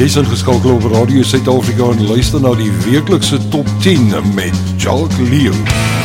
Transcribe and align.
Jy's 0.00 0.16
ingeskakel 0.16 0.72
op 0.72 0.84
Radio 0.92 1.22
Suid-Afrika 1.22 1.90
en 1.90 2.06
luister 2.06 2.40
na 2.40 2.54
die 2.56 2.72
weeklikse 2.72 3.36
Top 3.48 3.68
10 3.84 4.14
met 4.34 4.56
Jacques 4.76 5.28
Leo. 5.28 5.99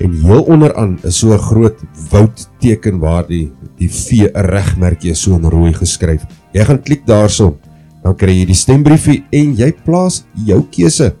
en 0.00 0.14
heel 0.22 0.42
onderaan 0.42 0.98
is 1.02 1.18
so 1.18 1.32
'n 1.32 1.38
groot 1.38 1.78
woudteken 2.10 2.98
waar 2.98 3.26
die 3.26 3.52
die 3.76 3.88
V 3.88 4.26
'n 4.26 4.30
regmerkie 4.34 5.14
so 5.14 5.34
in 5.36 5.44
rooi 5.44 5.72
geskryf. 5.72 6.26
Jy 6.52 6.64
gaan 6.64 6.82
klik 6.82 7.06
daarso, 7.06 7.56
dan 8.02 8.16
kry 8.16 8.32
jy 8.32 8.46
die 8.46 8.54
stembriefie 8.54 9.24
en 9.30 9.54
jy 9.54 9.72
plaas 9.84 10.24
jou 10.46 10.64
keuse. 10.70 11.14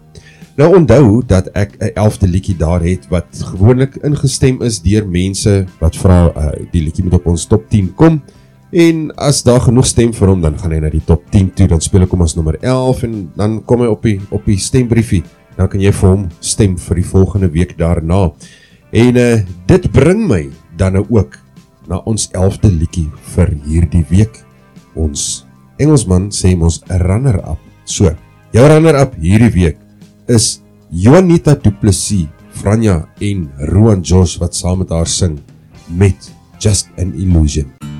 Nou 0.58 0.74
onthou 0.74 1.22
dat 1.26 1.46
ek 1.54 1.76
'n 1.78 1.92
11de 1.94 2.26
liedjie 2.28 2.56
daar 2.56 2.82
het 2.82 3.06
wat 3.08 3.26
gewoonlik 3.30 3.96
ingestem 4.02 4.62
is 4.62 4.82
deur 4.82 5.06
mense 5.08 5.66
wat 5.78 5.96
vra 5.96 6.32
uh, 6.36 6.50
die 6.72 6.82
liedjie 6.82 7.04
moet 7.04 7.14
op 7.14 7.26
ons 7.26 7.46
top 7.46 7.68
10 7.70 7.94
kom. 7.94 8.22
En 8.70 9.14
as 9.16 9.42
daar 9.42 9.60
genoeg 9.60 9.86
stem 9.86 10.12
vir 10.12 10.28
hom, 10.28 10.40
dan 10.40 10.58
gaan 10.58 10.72
hy 10.72 10.78
na 10.78 10.90
die 10.90 11.04
top 11.04 11.22
10 11.30 11.54
toe, 11.54 11.66
dan 11.66 11.80
speel 11.80 12.02
ek 12.02 12.10
hom 12.10 12.22
as 12.22 12.34
nommer 12.36 12.58
11 12.60 13.02
en 13.02 13.30
dan 13.36 13.64
kom 13.64 13.80
hy 13.80 13.86
op 13.86 14.02
die 14.02 14.20
op 14.30 14.44
die 14.44 14.58
stembriefie. 14.58 15.22
Dan 15.56 15.68
kan 15.68 15.80
jy 15.80 15.92
vir 15.92 16.08
hom 16.08 16.26
stem 16.40 16.76
vir 16.76 17.00
die 17.00 17.06
volgende 17.06 17.48
week 17.48 17.78
daarna. 17.78 18.32
En 18.90 19.16
uh, 19.20 19.40
dit 19.68 19.90
bring 19.92 20.24
my 20.28 20.48
dan 20.80 20.96
nou 20.96 21.04
ook 21.12 21.36
na 21.88 22.00
ons 22.08 22.28
11de 22.32 22.70
liedjie 22.72 23.08
vir 23.34 23.52
hierdie 23.66 24.04
week. 24.08 24.40
Ons 24.96 25.44
Engelsman 25.78 26.30
sê 26.32 26.54
ons 26.56 26.80
'n 26.88 27.00
runner-up. 27.00 27.60
So, 27.84 28.12
jou 28.52 28.66
runner-up 28.66 29.14
hierdie 29.20 29.52
week 29.52 29.78
is 30.28 30.60
Juanita 30.90 31.54
Du 31.54 31.70
Plessis, 31.70 32.28
Franja 32.50 33.08
en 33.20 33.50
Roan 33.58 34.00
Josh 34.02 34.38
wat 34.40 34.54
saam 34.54 34.78
met 34.78 34.90
haar 34.90 35.06
sing 35.06 35.38
met 35.88 36.32
Just 36.58 36.88
an 36.98 37.12
Illusion. 37.14 37.97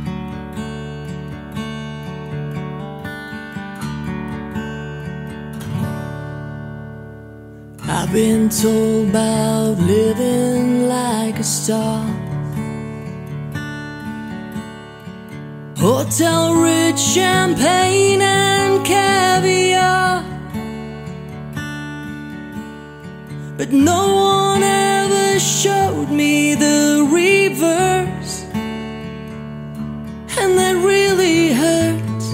I've 8.09 8.14
been 8.14 8.48
told 8.48 9.11
about 9.11 9.77
living 9.77 10.89
like 10.89 11.39
a 11.39 11.45
star. 11.45 12.06
Hotel 15.77 16.55
rich 16.55 16.98
champagne 16.98 18.23
and 18.23 18.83
caviar. 18.83 20.24
But 23.58 23.73
no 23.73 24.14
one 24.14 24.63
ever 24.63 25.39
showed 25.39 26.08
me 26.08 26.55
the 26.55 27.07
reverse. 27.13 28.45
And 30.41 30.57
that 30.57 30.77
really 30.83 31.52
hurts. 31.52 32.27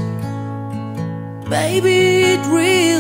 Baby, 1.50 2.22
it 2.32 2.46
really 2.46 2.93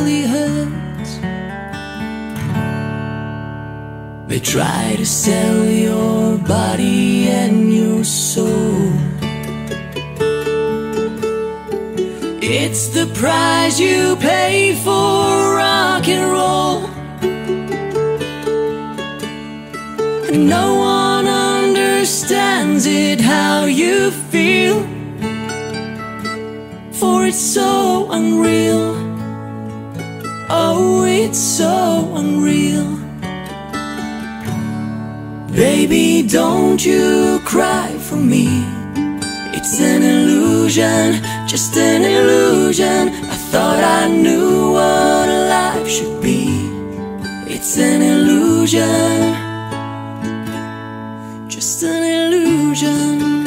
They 4.34 4.40
try 4.40 4.96
to 4.96 5.06
sell 5.06 5.64
your 5.64 6.38
body 6.38 7.28
and 7.28 7.72
your 7.72 8.02
soul. 8.02 8.90
It's 12.42 12.88
the 12.88 13.06
price 13.14 13.78
you 13.78 14.16
pay 14.16 14.74
for 14.74 15.54
rock 15.54 16.08
and 16.08 16.32
roll. 16.32 16.78
And 20.26 20.48
no 20.48 20.74
one 20.74 21.28
understands 21.28 22.86
it 22.86 23.20
how 23.20 23.66
you 23.66 24.10
feel. 24.10 24.82
For 26.90 27.24
it's 27.24 27.38
so 27.38 28.10
unreal. 28.10 28.96
Oh, 30.50 31.04
it's 31.06 31.38
so 31.38 32.10
unreal. 32.16 32.93
Baby, 35.54 36.26
don't 36.26 36.84
you 36.84 37.38
cry 37.44 37.96
for 38.00 38.16
me. 38.16 38.48
It's 39.54 39.78
an 39.78 40.02
illusion, 40.02 41.22
just 41.46 41.76
an 41.76 42.02
illusion. 42.02 43.10
I 43.30 43.36
thought 43.52 43.78
I 43.78 44.08
knew 44.08 44.72
what 44.72 45.28
life 45.28 45.88
should 45.88 46.20
be. 46.20 46.48
It's 47.46 47.78
an 47.78 48.02
illusion, 48.02 49.34
just 51.48 51.84
an 51.84 52.02
illusion. 52.02 53.44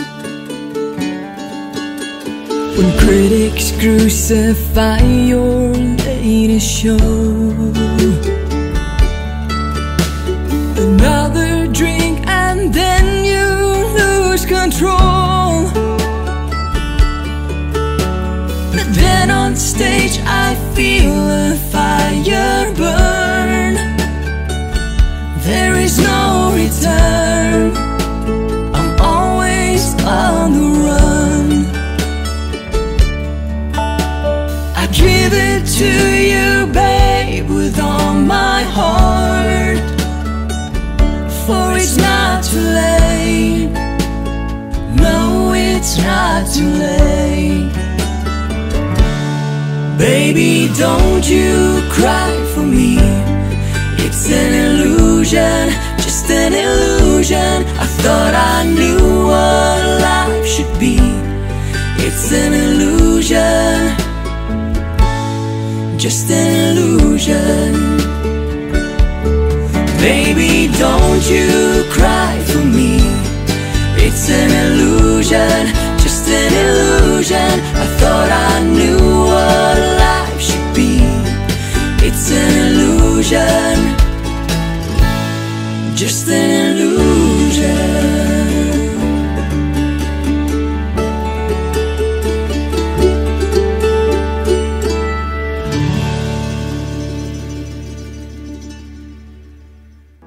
When 2.78 2.98
critics 3.00 3.74
crucify 3.82 5.02
your 5.02 5.74
latest 5.74 6.72
show. 6.72 7.87
Control. 14.48 15.68
But 18.72 18.88
then 18.94 19.30
on 19.30 19.56
stage 19.56 20.20
I 20.26 20.56
feel 20.74 21.12
a 21.12 21.56
fire 21.72 22.74
burn. 22.76 23.76
There 25.44 25.76
is 25.76 26.00
no 26.00 26.54
return. 26.56 27.76
I'm 28.74 28.92
always 29.02 29.84
on 30.04 30.54
the 30.58 30.70
run. 30.88 31.50
I 34.76 34.88
give 34.92 35.34
it 35.34 35.66
to 35.80 35.90
you, 36.22 36.27
not 46.38 46.54
too 46.54 46.70
late. 46.70 47.72
Baby, 49.98 50.70
don't 50.78 51.28
you 51.28 51.82
cry 51.90 52.32
for 52.54 52.62
me. 52.62 52.98
It's 54.06 54.30
an 54.30 54.54
illusion, 54.66 55.70
just 55.98 56.30
an 56.30 56.54
illusion. 56.54 57.66
I 57.84 57.88
thought 58.02 58.34
I 58.36 58.66
knew 58.78 59.26
what 59.30 59.80
life 60.10 60.46
should 60.46 60.74
be. 60.80 60.98
It's 62.06 62.32
an 62.32 62.54
illusion, 62.66 63.96
just 65.98 66.30
an 66.30 66.78
illusion. 66.78 67.74
Baby, 70.00 70.72
don't 70.78 71.24
you 71.34 71.84
cry 71.90 72.34
for 72.52 72.64
me. 72.78 73.00
It's 74.06 74.30
an 74.30 74.52
illusion, 74.66 75.87
an 76.30 76.54
illusion. 76.64 77.54
I 77.76 77.86
thought 78.00 78.30
I 78.32 78.64
knew 78.64 78.98
what 79.30 79.78
life 80.04 80.42
should 80.42 80.76
be. 80.76 81.02
It's 82.06 82.32
an 82.32 82.54
illusion, 82.68 83.96
just 85.96 86.28
an 86.30 86.78
illusion. 86.78 88.18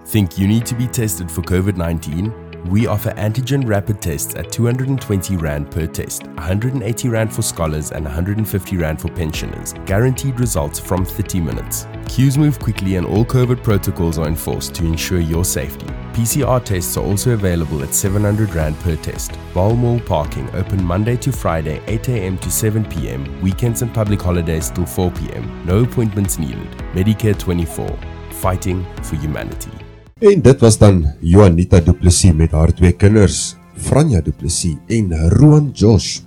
Think 0.06 0.38
you 0.38 0.48
need 0.48 0.66
to 0.66 0.74
be 0.74 0.88
tested 0.88 1.30
for 1.30 1.42
COVID 1.42 1.76
19? 1.76 2.49
We 2.66 2.86
offer 2.86 3.10
antigen 3.12 3.66
rapid 3.66 4.02
tests 4.02 4.34
at 4.34 4.52
220 4.52 5.36
Rand 5.36 5.70
per 5.70 5.86
test, 5.86 6.26
180 6.26 7.08
Rand 7.08 7.32
for 7.32 7.42
scholars, 7.42 7.90
and 7.90 8.04
150 8.04 8.76
Rand 8.76 9.00
for 9.00 9.08
pensioners. 9.08 9.72
Guaranteed 9.86 10.38
results 10.38 10.78
from 10.78 11.04
30 11.04 11.40
minutes. 11.40 11.86
Queues 12.06 12.36
move 12.36 12.58
quickly, 12.58 12.96
and 12.96 13.06
all 13.06 13.24
COVID 13.24 13.64
protocols 13.64 14.18
are 14.18 14.28
enforced 14.28 14.74
to 14.74 14.84
ensure 14.84 15.20
your 15.20 15.44
safety. 15.44 15.86
PCR 16.12 16.62
tests 16.62 16.96
are 16.96 17.04
also 17.04 17.32
available 17.32 17.82
at 17.82 17.94
700 17.94 18.54
Rand 18.54 18.78
per 18.80 18.96
test. 18.96 19.38
Ball 19.54 19.74
Mall 19.74 20.00
parking 20.00 20.48
open 20.54 20.84
Monday 20.84 21.16
to 21.16 21.32
Friday, 21.32 21.82
8 21.86 22.08
a.m. 22.08 22.38
to 22.38 22.50
7 22.50 22.84
p.m., 22.84 23.40
weekends 23.40 23.82
and 23.82 23.92
public 23.94 24.20
holidays 24.20 24.70
till 24.70 24.86
4 24.86 25.10
p.m. 25.12 25.64
No 25.64 25.82
appointments 25.82 26.38
needed. 26.38 26.70
Medicare 26.92 27.38
24, 27.38 27.88
fighting 28.32 28.86
for 29.02 29.16
humanity. 29.16 29.72
En 30.20 30.42
dit 30.44 30.58
was 30.60 30.76
dan 30.76 31.06
Juanita 31.24 31.78
Du 31.80 31.94
Plessis 31.96 32.34
met 32.36 32.52
haar 32.52 32.68
twee 32.76 32.92
kinders, 32.92 33.56
Franja 33.80 34.20
Du 34.20 34.28
Plessis 34.36 34.76
en 34.92 35.08
Roan 35.32 35.72
Josh. 35.72 36.20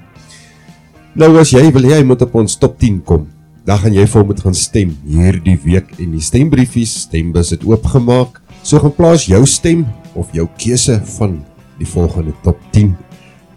Nou 1.14 1.38
as 1.38 1.54
jy 1.54 1.70
wil 1.76 1.86
jy 1.86 2.00
moet 2.02 2.26
op 2.26 2.34
ons 2.42 2.58
top 2.58 2.74
10 2.82 3.06
kom, 3.06 3.30
dan 3.70 3.78
gaan 3.84 3.94
jy 3.94 4.08
vir 4.10 4.18
hom 4.18 4.26
moet 4.32 4.42
gaan 4.42 4.58
stem 4.58 4.98
hierdie 5.06 5.62
week 5.62 5.94
en 6.02 6.18
die 6.18 6.26
stembriefies, 6.26 7.06
stembus 7.06 7.54
het 7.54 7.62
oopgemaak. 7.70 8.42
So 8.66 8.82
gaan 8.82 8.98
plaas 8.98 9.30
jou 9.30 9.46
stem 9.46 9.86
of 10.18 10.34
jou 10.34 10.50
keuse 10.58 10.98
van 11.20 11.46
die 11.78 11.86
volgende 11.94 12.34
top 12.42 12.58
10 12.74 12.98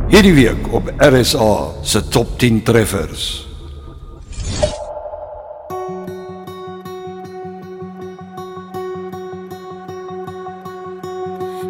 Hierdie 0.09 0.33
week 0.33 0.73
op 0.73 0.89
RSA 0.97 1.69
se 1.81 2.01
top 2.07 2.39
10 2.39 2.63
treffers. 2.63 3.47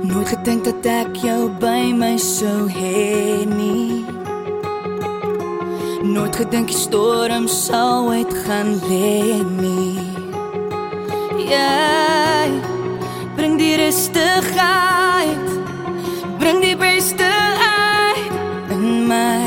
Nooit 0.02 0.28
gedink 0.28 0.64
dat 0.64 0.88
ek 0.88 1.20
jou 1.28 1.52
by 1.60 1.92
my 1.92 2.16
sou 2.16 2.70
hê 2.72 3.44
nie. 3.52 4.06
Nooit 6.08 6.36
gedink 6.40 6.72
die 6.72 6.80
storm 6.80 7.52
sou 7.52 8.14
uitgaan 8.16 8.78
lê 8.88 9.44
nie. 9.60 10.00
Jy 11.52 12.73
bring 13.44 13.58
die 13.60 13.76
rustigheid, 13.76 15.48
bring 16.40 16.62
die 16.62 16.78
beste 16.80 17.28
uit 17.60 18.72
in 18.72 19.08
my, 19.08 19.44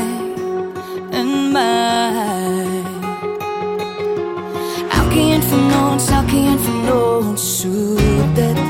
in 1.17 1.51
my. 1.51 2.67
Elkeen 4.99 5.41
van 5.49 5.73
ons, 5.79 6.09
elkeen 6.13 6.59
van 6.67 6.91
ons 6.93 7.47
soek 7.61 8.35
dit. 8.37 8.61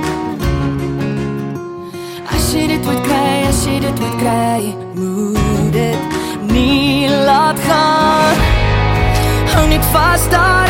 As 2.31 2.47
jy 2.55 2.69
dit 2.71 2.87
moet 2.87 3.03
kry, 3.09 3.33
as 3.49 3.65
jy 3.67 3.81
dit 3.83 3.99
moet 4.05 4.15
kry, 4.23 4.71
moet 4.95 5.75
dit 5.75 6.17
nie 6.53 7.11
laat 7.27 7.59
gaan. 7.67 8.47
Hou 9.57 9.67
net 9.75 9.91
vas 9.91 10.31
daaraan. 10.31 10.66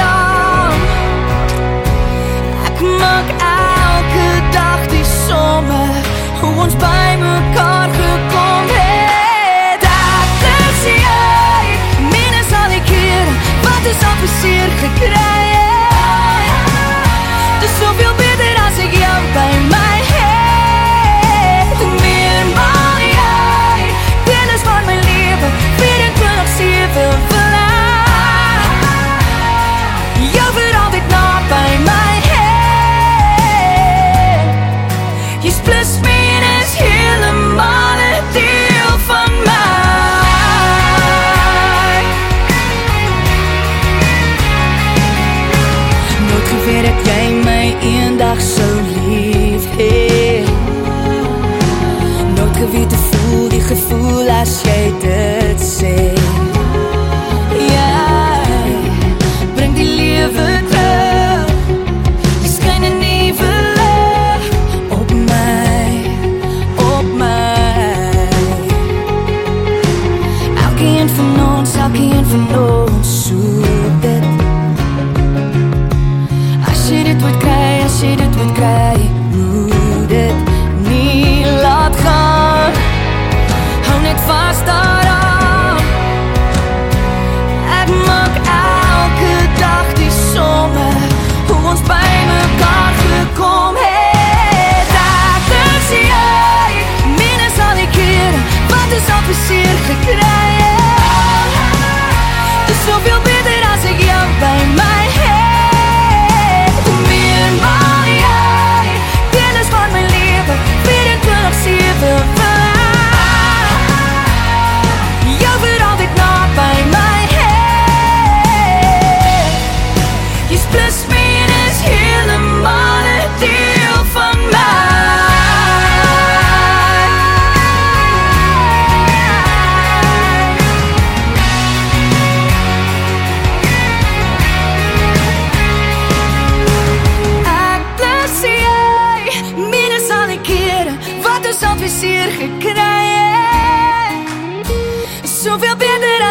Hoe 6.57 6.65
ons 6.65 6.75
by 6.75 7.17
mekaar 7.21 7.89
gekom 7.93 8.69
het. 8.73 9.85
Ek 9.85 10.45
is 10.57 10.83
jy, 10.89 11.77
minus 12.09 12.53
al 12.61 12.69
die 12.73 12.83
keer 12.89 13.33
wat 13.61 13.91
ons 13.93 14.05
al 14.09 14.21
beseer 14.25 14.77
gekry 14.83 15.36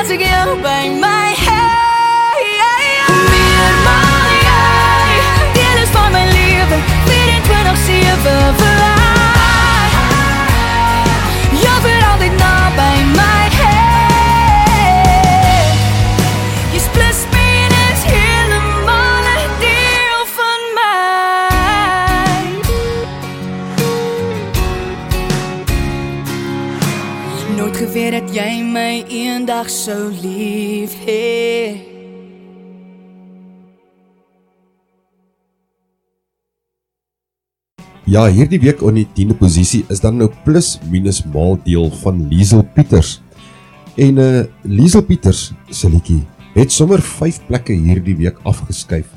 beter 0.07 0.13
as 0.13 0.13
ek 0.13 0.21
jou 0.21 0.57
by 0.63 0.89
my 1.01 1.35
het. 1.35 2.47
Meer 3.31 3.75
maar 3.85 4.31
jy, 4.47 5.21
deel 5.53 5.79
is 5.83 5.91
van 5.91 6.13
my 6.13 6.25
lewe, 6.31 6.79
24/7 7.07 8.55
wil 8.57 8.81
ek. 8.87 9.01
Jou 11.63 11.81
vir 11.83 12.01
altyd 12.11 12.35
na 12.39 12.51
by 12.51 12.56
jy 28.37 28.61
my 28.69 29.00
eendag 29.09 29.69
sou 29.73 30.11
lief 30.12 30.93
hê. 31.07 31.73
Ja, 38.07 38.26
hierdie 38.28 38.61
week 38.62 38.85
op 38.85 38.93
die 38.95 39.07
10de 39.16 39.38
posisie 39.40 39.83
is 39.90 40.02
dan 40.05 40.21
nou 40.21 40.28
plus 40.45 40.76
minus 40.93 41.23
maal 41.25 41.57
deel 41.64 41.88
van 42.02 42.21
Liesel 42.31 42.62
Pieters. 42.76 43.16
En 43.97 44.21
uh 44.21 44.45
Liesel 44.69 45.07
Pieters 45.09 45.49
se 45.73 45.90
liedjie 45.90 46.21
het 46.59 46.73
sommer 46.73 47.00
5 47.00 47.40
plekke 47.49 47.73
hierdie 47.73 48.19
week 48.21 48.38
afgeskuif 48.45 49.09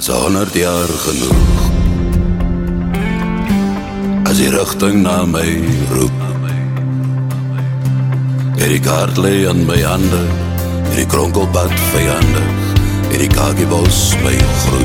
is 0.00 0.08
100 0.08 0.54
jaar 0.54 0.88
genoeg. 0.88 1.48
As 4.24 4.38
die 4.40 4.48
rigting 4.48 5.02
na 5.02 5.26
my 5.28 5.44
roep. 5.92 6.22
Hierdie 8.56 8.80
kaart 8.80 9.20
lê 9.20 9.44
in 9.50 9.66
my 9.68 9.76
hande, 9.84 10.22
hierdie 10.88 11.08
kronkelpad 11.12 11.76
vyandig, 11.92 12.72
hierdie 13.10 13.28
kagiebos 13.34 14.00
my 14.24 14.36
groet. 14.62 14.79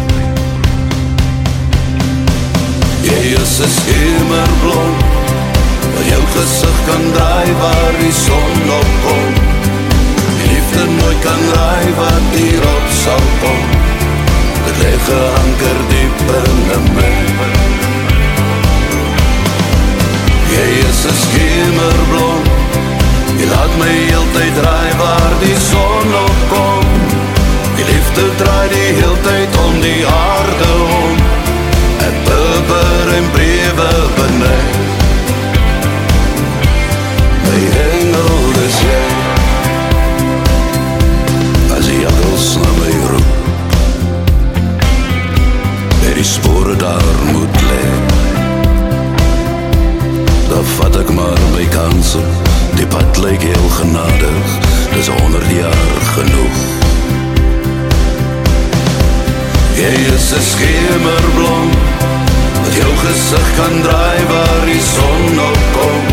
Kan 7.46 7.54
draai 7.54 7.62
waar 7.62 7.94
die 8.00 8.12
son 8.12 8.70
opkom. 8.70 9.34
Die 10.38 10.48
liefde 10.52 10.86
nooit 10.98 11.20
kan 11.22 11.42
raai 11.54 11.94
wat 11.98 12.34
hierop 12.34 12.88
sal 13.04 13.26
kom. 13.42 13.66
Dit 14.66 14.78
lê 14.82 14.94
geanker 15.08 15.80
diep 15.90 16.20
in 16.42 16.86
my. 16.96 17.52
Jy 20.54 20.68
is 20.90 21.06
'n 21.06 21.16
skemerblom. 21.24 22.42
Jy 23.38 23.46
laat 23.54 23.74
my 23.78 23.94
heeltyd 24.10 24.56
draai 24.62 24.92
waar 24.98 25.34
die 25.40 25.60
son 25.70 26.10
opkom. 26.26 26.86
Die 27.76 27.86
liefde 27.92 28.24
draai 28.42 28.68
die 28.70 28.92
heeltyd 29.00 29.52
om 29.66 29.82
die 29.82 30.02
aarde 30.08 30.72
om. 31.02 31.16
Ek 32.08 32.16
bibber 32.28 33.08
en 33.18 33.30
brewe 33.32 33.92
binne. 34.18 34.85
Spore 46.26 46.76
daar 46.76 47.16
moet 47.32 47.62
lê. 47.70 47.86
Dan 50.50 50.66
vat 50.78 50.96
ek 50.96 51.10
maar 51.14 51.42
my 51.54 51.66
kanse. 51.70 52.22
Die 52.76 52.88
pad 52.88 53.18
lyk 53.18 53.42
heel 53.42 53.70
genadig. 53.80 54.48
Dis 54.94 55.08
100 55.08 55.52
jaar 55.60 55.94
genoeg. 56.16 56.58
Jy 59.76 59.94
is 60.16 60.28
'n 60.40 60.46
skemerblom 60.52 61.70
wat 62.62 62.74
jou 62.82 62.94
gesig 63.04 63.48
kan 63.60 63.76
draai 63.86 64.22
waar 64.32 64.64
die 64.66 64.84
son 64.96 65.40
opkom. 65.52 66.04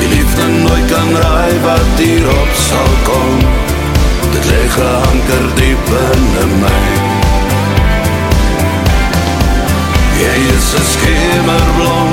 Die 0.00 0.08
liefde 0.16 0.46
nooit 0.64 0.86
kan 0.92 1.10
raai 1.22 1.54
wat 1.66 1.94
hierop 1.96 2.52
sal 2.68 2.92
kom. 3.08 3.38
Dit 4.32 4.44
lê 4.50 4.62
geanker 4.76 5.44
diep 5.54 5.86
in 6.08 6.60
my. 6.64 7.09
Jy 10.20 10.36
is 10.56 10.68
'n 10.80 10.86
skemerblom. 10.94 12.10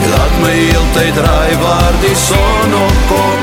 Jy 0.00 0.08
laat 0.14 0.34
my 0.42 0.54
heeltyd 0.70 1.14
draai 1.18 1.54
waar 1.64 1.94
die 2.04 2.18
son 2.28 2.70
opkom. 2.86 3.40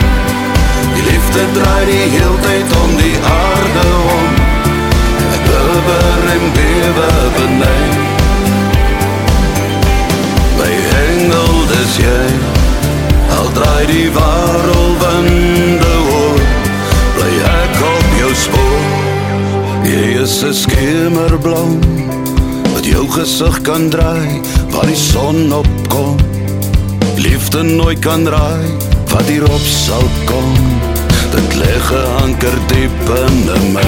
Die 0.95 1.03
liefde 1.09 1.43
draai 1.55 1.85
die 1.85 2.07
heeltyd 2.15 2.69
om 2.83 2.91
die 3.03 3.17
aarde 3.39 3.85
om. 4.15 4.27
Ek 5.35 5.43
bibber 5.47 6.23
en 6.35 6.45
bewe 6.57 7.11
binne. 7.35 7.75
My 10.59 10.73
engel 11.05 11.53
dis 11.71 11.95
jy. 12.03 12.27
Al 13.37 13.49
draai 13.57 13.85
die 13.93 14.09
wêreldwinde 14.17 15.95
oor. 16.17 16.43
Bly 17.15 17.33
ek 17.55 17.81
op 17.95 18.07
jou 18.19 18.33
spoor. 18.43 18.85
Jy 19.87 20.05
is 20.23 20.43
'n 20.43 20.53
skemerblom 20.63 22.00
wat 22.81 22.89
jou 22.89 23.09
gesig 23.13 23.57
kan 23.61 23.89
draai 23.93 24.41
waar 24.73 24.87
die 24.89 24.97
son 24.97 25.51
opkom. 25.53 26.17
Liefde 27.21 27.61
nooit 27.63 27.99
kan 28.01 28.25
raai 28.25 28.71
wat 29.11 29.27
hierop 29.29 29.65
sal 29.69 30.07
kom. 30.25 30.55
Dit 31.29 31.57
lê 31.61 31.75
geanker 31.85 32.57
diep 32.71 33.11
in 33.19 33.37
my. 33.75 33.85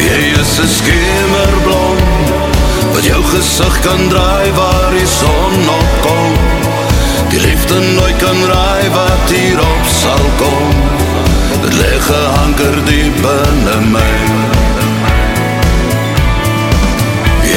Jy 0.00 0.22
is 0.40 0.54
'n 0.64 0.70
skemerblom 0.78 2.00
wat 2.94 3.04
jou 3.04 3.22
gesig 3.34 3.76
kan 3.84 4.08
draai 4.08 4.48
waar 4.56 4.90
die 4.96 5.10
son 5.20 5.54
opkom. 5.80 6.32
Die 7.28 7.40
liefde 7.40 7.78
nooit 7.98 8.16
kan 8.24 8.40
raai 8.52 8.88
wat 8.96 9.28
hierop 9.36 9.84
sal 10.00 10.26
kom. 10.40 10.72
Dit 11.62 11.74
lê 11.74 11.94
geanker 12.08 12.76
diep 12.88 13.24
in 13.76 13.92
my. 13.92 14.61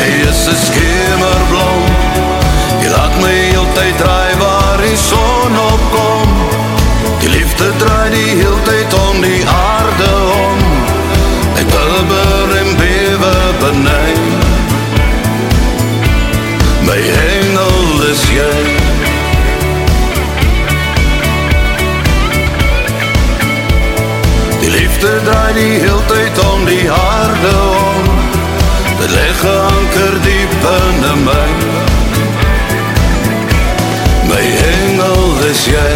Jy 0.05 0.12
is 0.29 0.47
'n 0.47 0.57
skemerblom. 0.65 1.81
Jy 2.81 2.89
laat 2.95 3.13
my 3.21 3.38
heeltyd 3.53 3.97
draai 3.97 4.33
waar 4.38 4.77
die 4.77 4.97
son 4.97 5.53
opkom. 5.74 6.29
Die 7.21 7.29
liefde 7.29 7.67
draai 7.81 8.09
die 8.09 8.33
heeltyd 8.41 8.93
om 9.07 9.21
die 9.21 9.41
aarde 9.45 10.12
om. 10.45 10.57
Ek 11.62 11.67
bibber 11.74 12.50
en 12.62 12.69
bewe 12.81 13.35
binne. 13.62 14.03
My 16.85 17.01
engel 17.31 18.03
is 18.12 18.21
jy. 18.38 18.62
Die 24.62 24.71
liefde 24.77 25.12
draai 25.25 25.53
die 25.53 25.75
heeltyd 25.85 26.45
om 26.53 26.65
die 26.65 26.91
aarde 26.91 27.55
om. 27.79 27.84
Dit 29.05 29.13
lê 29.13 29.31
geanker 29.38 30.15
diep 30.25 30.53
in 30.65 31.03
my. 31.25 31.41
My 34.25 34.45
engel 34.69 35.43
is 35.45 35.62
jy. 35.69 35.91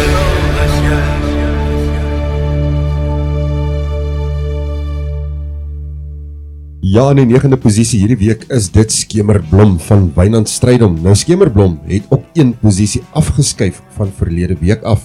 Ja, 6.86 7.08
in 7.10 7.18
die 7.18 7.26
9de 7.34 7.58
posisie 7.58 7.98
hierdie 8.04 8.20
week 8.20 8.46
is 8.54 8.70
dit 8.70 8.94
Skemerblom 8.94 9.80
van 9.88 10.12
Wynand 10.14 10.46
Strydom. 10.46 11.00
Nou 11.02 11.16
Skemerblom 11.18 11.80
het 11.90 12.06
op 12.14 12.22
een 12.38 12.54
posisie 12.62 13.02
afgeskuif 13.10 13.82
van 13.98 14.14
verlede 14.22 14.54
week 14.62 14.86
af. 14.86 15.02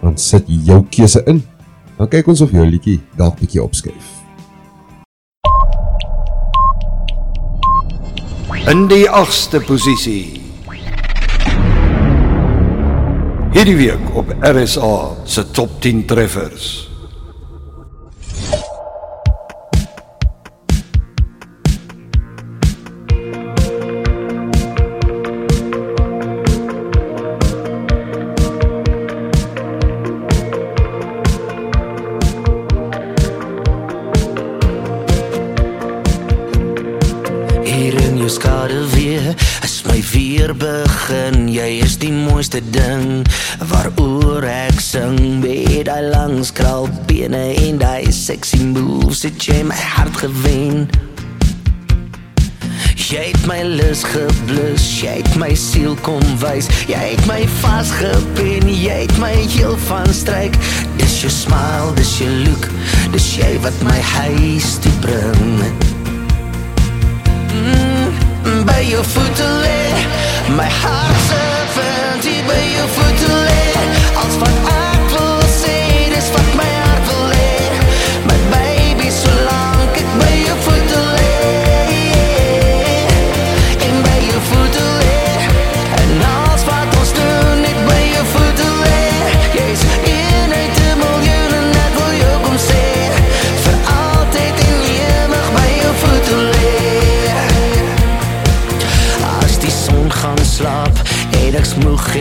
Dan 0.00 0.16
sit 0.16 0.44
jou 0.46 0.84
keuse 0.90 1.22
in. 1.26 1.42
Dan 1.98 2.08
kyk 2.08 2.26
ons 2.26 2.40
of 2.40 2.50
jou 2.50 2.66
liedjie 2.66 3.00
dalk 3.16 3.38
bietjie 3.40 3.62
opskuif. 3.62 4.04
In 8.68 8.88
die 8.88 9.08
8ste 9.08 9.60
posisie. 9.66 10.40
Hierdie 13.52 13.76
week 13.76 14.16
op 14.16 14.36
RSA 14.40 15.10
se 15.24 15.50
top 15.50 15.80
10 15.80 16.04
treffers. 16.04 16.87
Mooiste 42.58 42.70
ding 42.70 43.26
waaroor 43.70 44.42
ek 44.42 44.80
sing. 44.80 45.40
Met 45.40 45.86
daai 45.86 46.10
lang 46.10 46.44
skraal 46.44 46.88
bene 47.06 47.54
en 47.54 47.78
daai 47.78 48.10
sexy 48.12 48.58
moves 48.62 49.22
het 49.22 49.42
jy 49.42 49.62
my 49.62 49.74
hart 49.74 50.16
gewen. 50.16 50.88
Jy 53.08 53.30
het 53.32 53.46
my 53.48 53.62
lus 53.62 54.02
geblus, 54.04 54.84
jy 55.00 55.22
het 55.22 55.36
my 55.40 55.54
siel 55.54 55.96
kom 56.02 56.22
wys. 56.42 56.68
Jy 56.88 57.14
het 57.14 57.24
my 57.26 57.46
vasgepin, 57.62 58.68
jy 58.68 59.06
het 59.06 59.16
my 59.18 59.32
heel 59.32 59.76
van 59.88 60.08
stryk. 60.12 60.58
Dis 60.98 61.22
jou 61.22 61.32
smile, 61.32 61.94
dis 61.96 62.18
jou 62.20 62.28
look, 62.44 62.68
dis 63.14 63.30
jy 63.38 63.54
wat 63.64 63.76
my 63.86 63.98
huis 64.18 64.76
toe 64.82 64.92
bring. 65.00 65.64
Mm, 67.54 68.60
by 68.68 68.82
jou 68.90 69.04
voete 69.14 69.48
lê, 69.64 69.80
my 70.58 70.68
hart 70.82 71.24
se 71.30 72.07
vent, 72.22 72.46
by 72.46 72.62
jou 72.74 72.97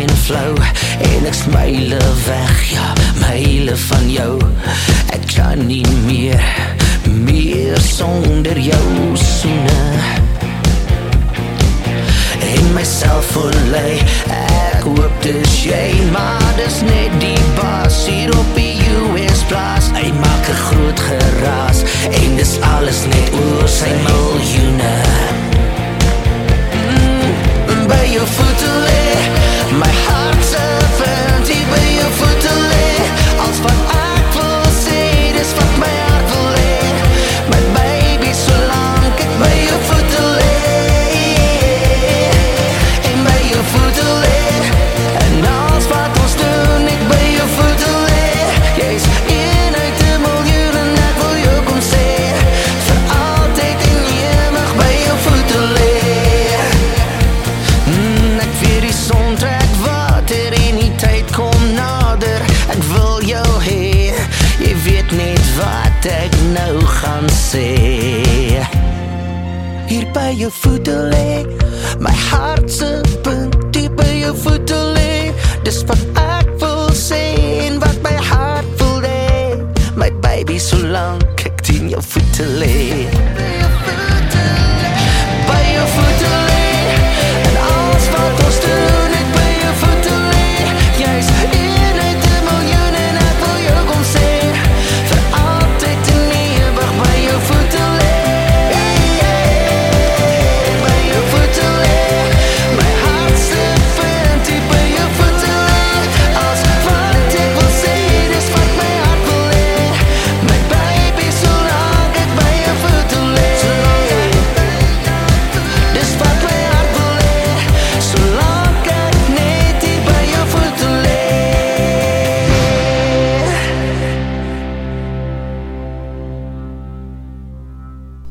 en 0.01 0.18
flou 0.18 0.54
En 1.00 1.25
ek's 1.25 1.46
myle 1.54 2.00
weg 2.25 2.72
Ja, 2.72 2.94
myle 3.22 3.75
van 3.77 4.12
jou. 4.12 4.38
Ek 5.13 5.25
kan 5.36 5.66
nie 5.68 5.86
meer 6.06 6.44
Meer 7.08 7.77
sonder 7.82 8.60
jou 8.60 9.16
soene. 9.16 9.82
En 12.48 12.74
myself 12.74 13.32
verlei 13.32 13.98
Ek 14.38 14.86
hoop 14.86 15.22
dis 15.25 15.58
jy 15.66 15.88
Maar 16.12 16.51
dis 16.60 16.82
net 16.88 17.18
die 17.24 17.39
baas 17.58 18.04
Hier 18.10 18.34
op 18.38 18.54
die 18.56 18.75
US 19.08 19.44
plaas. 19.50 19.92
Hy 19.98 20.12
maak 20.22 20.51
een 20.51 20.62
groot 20.68 21.06
geraas 21.10 21.84
En 22.12 22.38
dis 22.38 22.58
alles 22.77 23.04
net 23.10 23.34
oor 23.42 23.68
sy 23.72 23.92
miljoene. 24.06 24.96
Mm, 26.86 27.86
By 27.89 28.04
jou 28.13 28.25
voete 28.38 28.67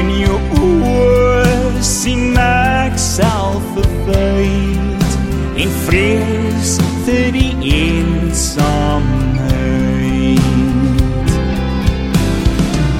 in 0.00 0.08
jou 0.20 0.38
oë 0.60 1.80
sien 1.80 2.36
ek 2.36 2.98
self 3.00 3.64
verwyd 3.76 5.08
en 5.56 5.70
vrees 5.86 6.74
vir 7.06 7.32
die 7.32 7.54
eensaamheid. 7.70 9.16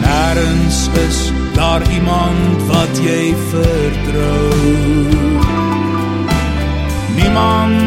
Nêrens 0.06 0.80
is 1.04 1.18
daar 1.58 1.84
iemand 1.92 2.64
wat 2.70 2.94
jy 3.04 3.34
vertrou. 3.52 4.56
Niemand 7.20 7.85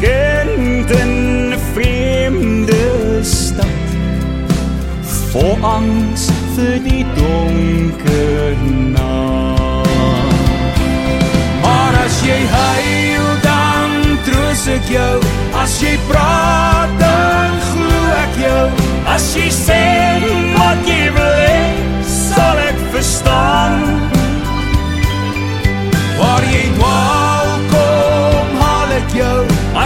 kind 0.00 0.90
in 0.90 1.12
'n 1.52 1.58
vreemde 1.72 2.84
stad. 3.22 3.86
Vol 5.30 5.58
angs 5.62 6.30
vir 6.56 6.78
die 6.82 7.04
donker 7.14 8.56
nag 8.96 9.86
Maar 11.62 11.94
as 12.04 12.16
jy 12.28 12.40
huil 12.60 13.26
dan 13.42 13.90
troos 14.24 14.66
ek 14.76 14.84
jou. 14.88 15.16
As 15.62 15.80
jy 15.82 15.94
praat 16.08 16.90
dan 16.98 17.52
glo 17.70 18.00
ek 18.24 18.34
jou. 18.46 18.64
As 19.14 19.34
jy 19.36 19.48
sê 19.66 19.84
wat 20.56 20.80
jy 20.86 21.12
wil 21.16 21.36
hê, 21.44 21.60
sal 22.04 22.56
ek 22.70 22.78
verstaan 22.92 24.17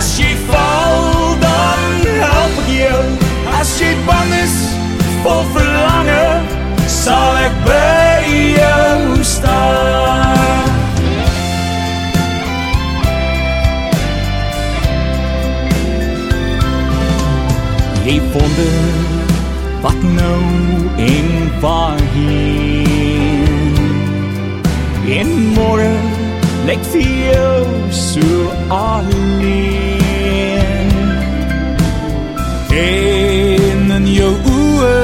As 0.03 0.19
jy 0.19 0.35
val 0.51 1.39
dan 1.39 1.83
help 2.03 2.57
ek 2.59 2.71
jou 2.75 3.03
As 3.55 3.71
jy 3.79 3.91
bang 4.03 4.33
is 4.35 4.55
vol 5.23 5.45
verlange 5.55 6.25
sal 6.91 7.37
ek 7.39 7.55
by 7.67 8.27
jou 8.57 9.23
staan. 9.23 10.71
Jy 18.03 18.19
wonder 18.35 18.75
wat 19.87 20.03
nou 20.19 20.43
en 21.07 21.31
waarheen. 21.63 23.47
En 25.23 25.33
môre 25.55 25.95
lyk 26.67 26.83
vir 26.91 27.09
jou 27.31 27.63
so 28.03 28.27
alleen 28.83 29.92
En 32.73 33.93
in 33.99 34.09
jou 34.09 34.33
oë 34.33 34.97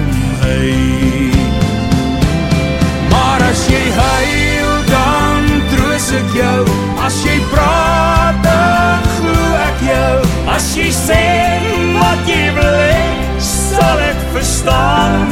Maar 3.09 3.41
as 3.49 3.63
jy 3.71 3.81
huil 3.97 4.75
dan 4.91 5.49
troos 5.73 6.11
ek 6.19 6.29
jou. 6.37 6.65
As 7.01 7.17
jy 7.25 7.39
praat 7.49 8.37
dan 8.45 9.09
glo 9.17 9.41
ek 9.63 9.79
jou. 9.89 10.17
As 10.53 10.69
jy 10.77 10.91
sê 10.93 11.25
wat 11.97 12.29
jy 12.29 12.45
wil 12.61 12.79
sal 13.41 13.99
ek 14.11 14.21
verstaan. 14.37 15.29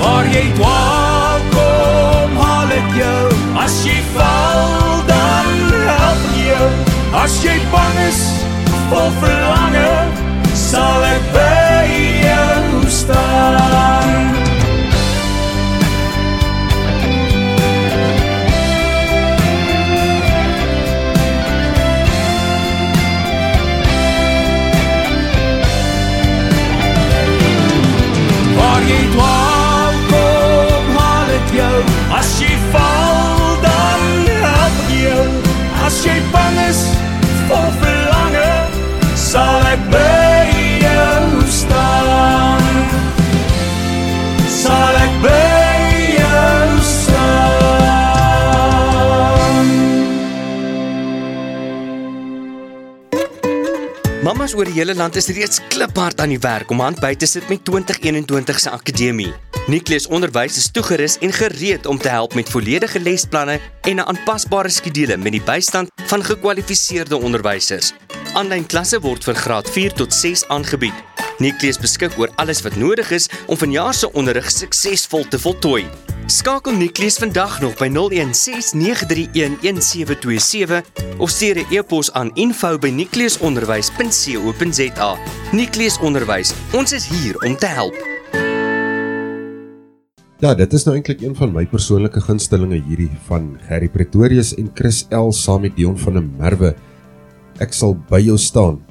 Waar 0.00 0.26
jy 0.32 0.48
dwaal 0.56 1.09
As 7.12 7.42
jy 7.42 7.56
bang 7.72 7.96
is 8.06 8.20
vol 8.90 9.10
verlange 9.18 9.88
sal 10.54 11.02
ek 11.10 11.24
by 11.34 11.88
jou 12.22 12.86
staan 12.86 13.99
Mamas 54.50 54.66
oor 54.66 54.72
die 54.72 54.80
hele 54.80 54.94
land 54.98 55.14
is 55.14 55.28
reeds 55.30 55.60
kliphard 55.70 56.18
aan 56.18 56.32
die 56.32 56.40
werk 56.42 56.72
om 56.74 56.80
hand 56.82 56.98
by 56.98 57.12
te 57.14 57.26
sit 57.28 57.46
met 57.46 57.60
2021 57.68 58.58
se 58.58 58.70
akademie. 58.74 59.28
Nikleus 59.70 60.08
Onderwys 60.10 60.56
is 60.58 60.66
toegerus 60.74 61.18
en 61.22 61.30
gereed 61.30 61.86
om 61.86 61.98
te 62.02 62.10
help 62.10 62.34
met 62.34 62.50
volledige 62.50 62.98
lesplanne 62.98 63.60
en 63.86 63.96
'n 63.96 64.08
aanpasbare 64.10 64.68
skedule 64.68 65.16
met 65.16 65.32
die 65.32 65.42
bystand 65.42 65.90
van 66.06 66.24
gekwalifiseerde 66.24 67.16
onderwysers. 67.16 67.92
Aanlyn 68.34 68.66
klasse 68.66 69.00
word 69.00 69.24
vir 69.24 69.34
graad 69.34 69.70
4 69.70 69.92
tot 69.92 70.14
6 70.14 70.44
aangebied. 70.48 70.98
Nikleus 71.40 71.78
beskik 71.80 72.18
oor 72.20 72.28
alles 72.36 72.60
wat 72.62 72.76
nodig 72.76 73.10
is 73.16 73.30
om 73.46 73.56
vanjaar 73.56 73.94
se 73.96 74.12
onderrig 74.12 74.50
suksesvol 74.52 75.24
te 75.32 75.38
voltooi. 75.40 75.86
Skakel 76.30 76.76
Nikleus 76.76 77.16
vandag 77.18 77.60
nog 77.60 77.74
by 77.80 77.88
0169311727 77.88 80.84
of 81.18 81.30
stuur 81.30 81.58
'n 81.58 81.66
e-pos 81.70 82.12
aan 82.12 82.30
info@nikleusonderwys.co.za. 82.34 85.18
Nikleus 85.52 85.98
Onderwys, 85.98 86.54
ons 86.72 86.92
is 86.92 87.08
hier 87.08 87.38
om 87.38 87.56
te 87.56 87.66
help. 87.66 88.08
Ja, 90.40 90.54
dit 90.54 90.72
is 90.72 90.84
nou 90.84 90.96
eintlik 90.96 91.20
een 91.20 91.36
van 91.36 91.52
my 91.52 91.66
persoonlike 91.66 92.20
gunstelinge 92.20 92.82
hierdie 92.88 93.10
van 93.26 93.58
Gerry 93.68 93.88
Pretorius 93.88 94.54
en 94.54 94.70
Chris 94.74 95.06
L 95.10 95.32
saam 95.32 95.60
met 95.60 95.76
Dion 95.76 95.98
van 95.98 96.12
der 96.12 96.22
Merwe. 96.38 96.74
Ek 97.58 97.72
sal 97.72 97.96
by 98.08 98.20
jou 98.24 98.38
staan. 98.38 98.89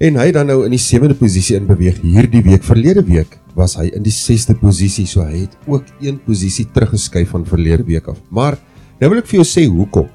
En 0.00 0.16
hy 0.16 0.30
dan 0.32 0.48
nou 0.48 0.62
in 0.64 0.72
die 0.72 0.80
7de 0.80 1.12
posisie 1.12 1.58
in 1.58 1.66
beweeg 1.68 1.98
hierdie 2.00 2.40
week. 2.46 2.62
Verlede 2.64 3.02
week 3.04 3.34
was 3.52 3.74
hy 3.76 3.90
in 3.92 4.00
die 4.00 4.14
6de 4.14 4.54
posisie, 4.56 5.04
so 5.04 5.20
hy 5.20 5.42
het 5.42 5.56
ook 5.68 5.90
een 6.00 6.16
posisie 6.24 6.64
teruggeskuif 6.72 7.34
van 7.34 7.42
verlede 7.44 7.84
week 7.84 8.06
af. 8.08 8.16
Maar 8.32 8.56
nou 8.96 9.10
wil 9.12 9.20
ek 9.20 9.28
vir 9.28 9.42
jou 9.42 9.44
sê 9.44 9.66
hoekom. 9.68 10.06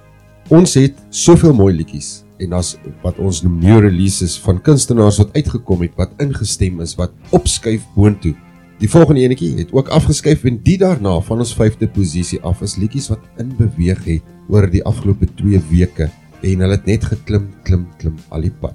Ons 0.50 0.74
het 0.80 0.98
soveel 1.13 1.54
mooi 1.54 1.69
liedjies 1.76 2.24
en 2.41 2.56
as 2.58 2.71
wat 3.04 3.19
ons 3.21 3.43
noem 3.45 3.60
new 3.62 3.78
releases 3.86 4.39
van 4.41 4.58
kunstenaars 4.65 5.19
wat 5.21 5.38
uitgekom 5.38 5.84
het, 5.86 5.93
wat 6.02 6.15
ingestem 6.24 6.82
is, 6.82 6.95
wat 6.98 7.13
opskuif 7.38 7.86
boontoe. 7.93 8.34
Die 8.82 8.89
volgende 8.89 9.21
enetjie 9.21 9.52
het 9.60 9.74
ook 9.74 9.91
afgeskuif 9.93 10.48
en 10.50 10.58
die 10.65 10.80
daarna 10.82 11.19
van 11.28 11.43
ons 11.45 11.54
5de 11.60 11.91
posisie 11.93 12.39
af 12.41 12.63
is 12.65 12.74
liedjies 12.82 13.12
wat 13.13 13.21
in 13.38 13.54
beweeg 13.62 14.02
het 14.10 14.50
oor 14.50 14.65
die 14.65 14.82
afgelope 14.82 15.30
2 15.43 15.62
weke 15.69 16.10
en 16.41 16.65
hulle 16.65 16.74
het 16.74 16.89
net 16.89 17.06
geklim, 17.13 17.52
klim, 17.69 17.86
klim 18.02 18.17
al 18.34 18.50
die 18.50 18.54
pad. 18.63 18.74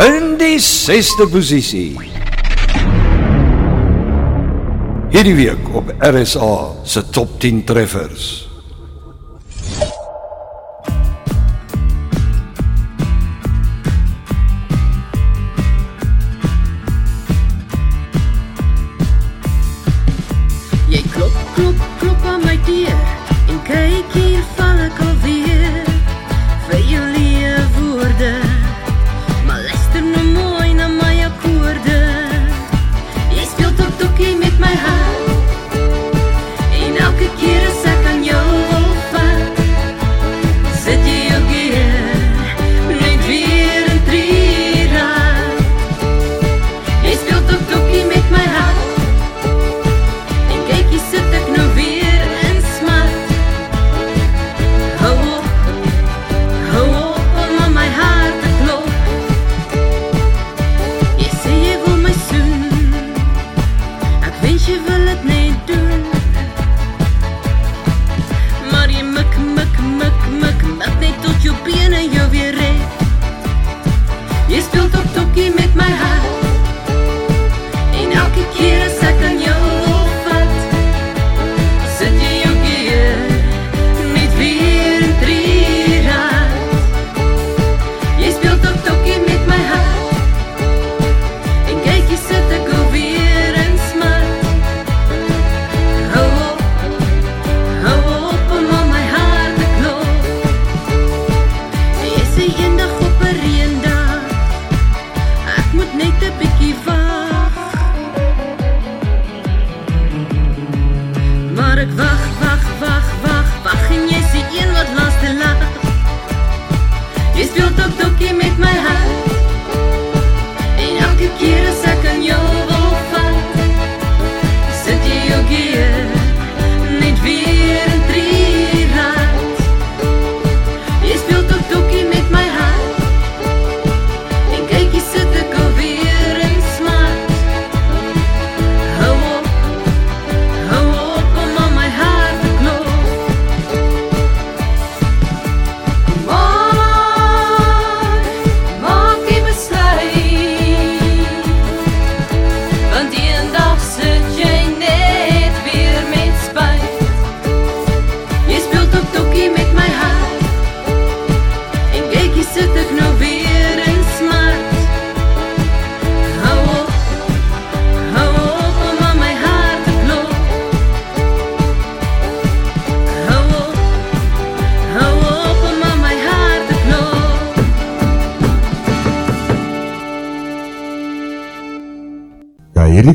In 0.00 0.38
die 0.38 0.56
6de 0.56 1.26
posisie. 1.28 1.98
Hierdie 5.12 5.34
week 5.34 5.74
op 5.76 5.92
RSA 5.98 6.70
se 6.88 7.02
top 7.12 7.40
10 7.40 7.64
treffers. 7.64 8.49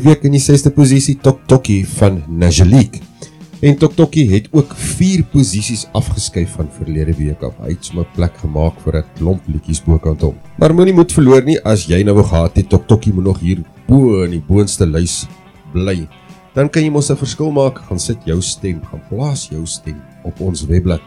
Week 0.06 0.22
in 0.22 0.36
die 0.36 0.42
6ste 0.42 0.70
posisie 0.70 1.16
Tok 1.18 1.40
Tokkie 1.50 1.82
van 1.96 2.20
Najalik. 2.30 3.00
En 3.66 3.74
Tok 3.80 3.96
Tokkie 3.98 4.28
het 4.30 4.44
ook 4.54 4.70
4 4.78 5.24
posisies 5.32 5.82
afgeskuif 5.98 6.52
van 6.54 6.68
verlede 6.70 7.10
week 7.18 7.42
af. 7.42 7.56
Hy 7.64 7.72
het 7.72 7.88
sommer 7.88 8.06
plek 8.14 8.36
gemaak 8.38 8.78
vir 8.84 9.00
'n 9.00 9.08
klomp 9.18 9.42
liedjies 9.48 9.82
bokant 9.82 10.20
hom. 10.22 10.36
Maar 10.58 10.74
moenie 10.74 10.94
moed 10.94 11.12
verloor 11.12 11.42
nie 11.42 11.58
as 11.64 11.86
jy 11.86 12.02
nou 12.04 12.14
wou 12.14 12.24
gehad 12.24 12.56
het 12.56 12.68
Tok 12.68 12.86
Tokkie 12.86 13.12
moet 13.12 13.24
nog 13.24 13.40
hier 13.40 13.58
bo 13.88 14.22
in 14.22 14.30
die 14.30 14.44
boonste 14.48 14.86
lys 14.86 15.26
bly. 15.72 16.08
Dan 16.54 16.68
kan 16.68 16.82
jy 16.82 16.90
mos 16.90 17.10
'n 17.10 17.16
verskil 17.16 17.50
maak. 17.50 17.78
Gaan 17.78 17.98
sit 17.98 18.18
jou 18.24 18.40
stem, 18.40 18.80
gaan 18.90 19.02
plaas 19.08 19.48
jou 19.48 19.66
stem 19.66 20.00
op 20.24 20.40
ons 20.40 20.66
webblad 20.66 21.00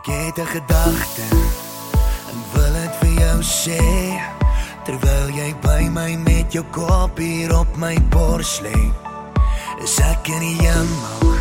Ek 0.08 0.13
het 0.13 0.38
'n 0.38 0.46
gedagte 0.46 1.28
en 2.32 2.39
wil 2.54 2.74
dit 2.74 2.93
vir 3.00 3.13
jou 3.24 3.39
sê 3.43 3.84
terwyl 4.84 5.28
jy 5.36 5.56
by 5.62 5.89
my 5.89 6.15
met 6.15 6.54
jou 6.54 6.63
kop 6.72 7.17
hier 7.17 7.60
op 7.60 7.67
my 7.76 7.98
bors 8.10 8.62
lê. 8.63 8.93
Is 9.84 10.00
ek 10.00 10.28
in 10.28 10.39
die 10.39 10.56
hemel 10.63 11.36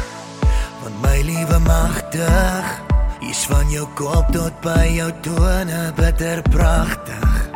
van 0.83 0.93
my 1.01 1.21
liewe 1.23 1.59
magtig. 1.59 2.65
Hier's 3.21 3.47
van 3.47 3.71
jou 3.71 3.87
kop 3.95 4.33
tot 4.33 4.61
by 4.61 4.87
jou 4.97 5.13
tone 5.21 5.93
bitter 5.95 6.43
pragtig. 6.43 7.51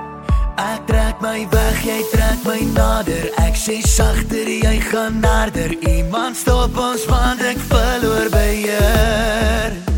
Ek 0.56 0.86
trek 0.86 1.20
my 1.20 1.46
weg, 1.50 1.84
jy 1.84 2.04
trek 2.12 2.38
my 2.44 2.60
nader. 2.72 3.30
Ek 3.36 3.56
sê 3.56 3.82
sagter, 3.82 4.46
jy 4.46 4.80
gaan 4.80 5.18
nader. 5.20 5.70
Iemand 5.88 6.36
stop 6.36 6.78
ons 6.78 7.04
want 7.06 7.42
ek 7.42 7.58
verloor 7.58 8.30
beheer. 8.30 9.89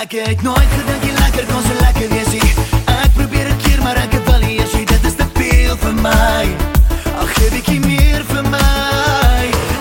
Ek 0.00 0.12
het 0.12 0.42
nooit 0.42 0.70
gedink 0.76 1.04
jy 1.06 1.12
lekker 1.18 1.46
kon 1.46 1.62
so 1.62 1.74
lekker 1.78 2.08
wees 2.10 2.32
nie. 2.34 2.50
Ek 2.90 3.14
probeer 3.14 3.46
dit 3.52 3.62
keer 3.62 3.82
maar 3.82 3.98
ek 4.02 4.16
wil 4.26 4.42
nie 4.42 4.58
as 4.64 4.74
jy 4.74 4.82
dit 4.90 5.06
is 5.06 5.14
te 5.20 5.26
veel 5.38 5.78
vir 5.84 5.94
my. 6.02 6.50
Ag 7.14 7.30
gee 7.38 7.52
bietjie 7.54 7.80
meer 7.86 8.26
vir 8.32 8.50
my. 8.50 9.73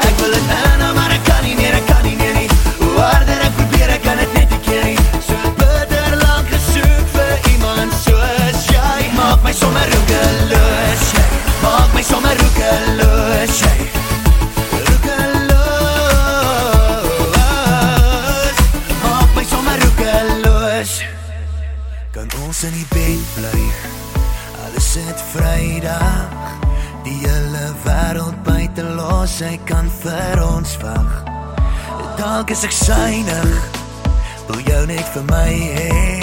Hy 29.44 29.58
kan 29.68 29.90
vir 30.02 30.40
ons 30.44 30.78
wag. 30.82 31.12
Dalk 32.18 32.52
is 32.54 32.64
ek 32.64 32.74
synig. 32.76 33.56
Wil 34.48 34.62
jou 34.68 34.82
net 34.88 35.08
vir 35.16 35.26
my 35.30 35.52
hê. 35.76 36.22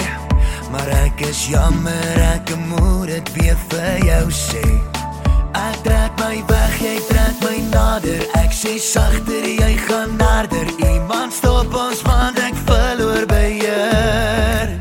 Maar 0.71 0.87
ek 1.03 1.21
is 1.27 1.47
jammer, 1.51 2.21
ek 2.31 2.53
moet 2.69 3.11
dit 3.11 3.31
weer 3.35 3.57
vir 3.69 4.05
jou 4.07 4.25
sê. 4.31 4.63
Ek 5.57 5.81
trek 5.85 6.15
my 6.21 6.37
weg, 6.49 6.77
jy 6.79 6.95
trek 7.09 7.43
my 7.43 7.57
nader. 7.73 8.23
Ek 8.39 8.55
sê 8.55 8.77
sagter, 8.79 9.45
jy 9.45 9.73
gaan 9.87 10.15
nader. 10.21 10.71
Iemand 10.79 11.35
stop 11.35 11.75
ons 11.75 12.01
want 12.07 12.39
ek 12.39 12.55
verloor 12.69 13.27
beheer. 13.27 14.77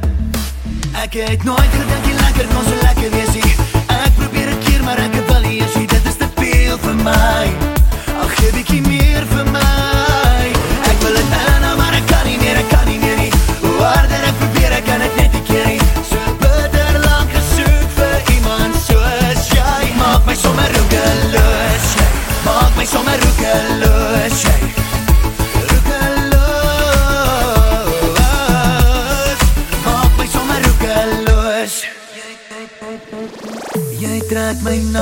Ek 1.00 1.18
het 1.18 1.44
nooit 1.48 1.74
gedink 1.74 2.06
jy 2.06 2.14
lekker 2.22 2.48
kon 2.54 2.70
so 2.70 2.78
lekker 2.86 3.12
wees 3.18 3.34
nie. 3.34 3.52
Ek 3.98 4.14
probeer 4.20 4.54
dit 4.54 4.64
keer 4.68 4.86
maar 4.86 5.02
ek 5.08 5.20
wil 5.26 5.44
nie 5.48 5.58
jy 5.58 5.84
dit 5.90 6.10
is 6.14 6.22
te 6.22 6.32
veel 6.38 6.78
vir 6.86 6.98
my. 7.02 7.79
Ag 8.40 8.46
gee 8.46 8.52
bietjie 8.56 8.80
meer 8.80 9.26
vir 9.28 9.44
my. 9.52 9.99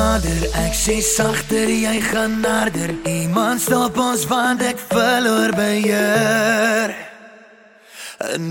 Nader. 0.08 0.42
Ek 0.64 0.74
sê 0.74 1.00
sagter, 1.04 1.68
jy 1.68 1.98
gaan 2.10 2.40
nader. 2.40 2.94
Iemand 3.08 3.60
stop 3.60 3.98
ons 4.00 4.24
want 4.30 4.62
ek 4.64 4.80
verloor 4.92 5.52
beheer 5.56 6.94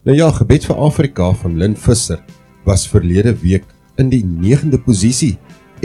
Nou 0.10 0.18
ja, 0.18 0.32
gebed 0.34 0.64
vir 0.66 0.80
Afrika 0.82 1.28
van 1.38 1.60
Lynn 1.62 1.76
Visser 1.78 2.18
was 2.66 2.88
verlede 2.89 3.30
week 3.43 3.68
in 4.01 4.07
die 4.10 4.24
9de 4.26 4.80
posisie 4.82 5.36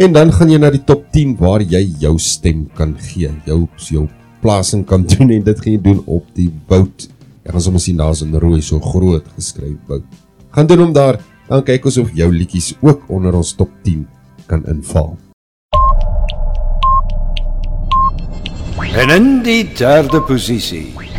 en 0.00 0.10
dan 0.14 0.30
gaan 0.32 0.48
jy 0.48 0.58
na 0.62 0.70
die 0.72 0.84
top 0.86 1.02
10 1.12 1.36
waar 1.40 1.60
jy 1.60 1.82
jou 2.00 2.18
stem 2.22 2.68
kan 2.78 2.96
gee. 3.10 3.30
Jou 3.46 3.68
jou 3.90 4.08
plasing 4.40 4.84
kan 4.88 5.02
doen 5.12 5.30
en 5.34 5.42
dit 5.44 5.60
gaan 5.60 5.72
jy 5.74 5.82
doen 5.90 6.00
op 6.06 6.24
die 6.38 6.50
vote. 6.70 7.00
Ek 7.44 7.52
gaan 7.56 7.64
sommer 7.64 7.82
sien 7.82 7.98
daar's 8.00 8.22
in 8.24 8.34
rooi 8.38 8.62
so 8.62 8.80
groot 8.80 9.24
geskryf 9.36 9.76
vote. 9.88 10.06
Gaan 10.54 10.66
doen 10.70 10.82
hom 10.86 10.94
daar. 10.96 11.16
Dan 11.50 11.64
kyk 11.66 11.88
ons 11.90 11.98
of 11.98 12.14
jou 12.14 12.30
liedjies 12.30 12.76
ook 12.78 13.08
onder 13.10 13.34
ons 13.34 13.50
top 13.58 13.70
10 13.82 14.06
kan 14.46 14.62
inval. 14.70 15.18
En 18.94 19.10
in 19.10 19.42
die 19.42 19.66
derde 19.74 20.22
posisie. 20.26 21.09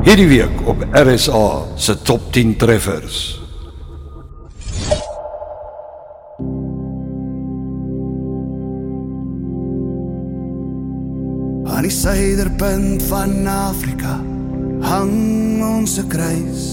Hierdie 0.00 0.28
week 0.30 0.60
op 0.64 0.80
RSA 0.96 1.76
se 1.76 1.92
top 2.02 2.32
10 2.32 2.54
treffers. 2.56 3.16
Aan 11.68 11.84
die 11.84 11.92
suiderpunt 11.92 13.04
van 13.12 13.44
Afrika 13.44 14.16
hang 14.80 15.60
ons 15.60 15.98
'n 16.00 16.08
kruis 16.08 16.64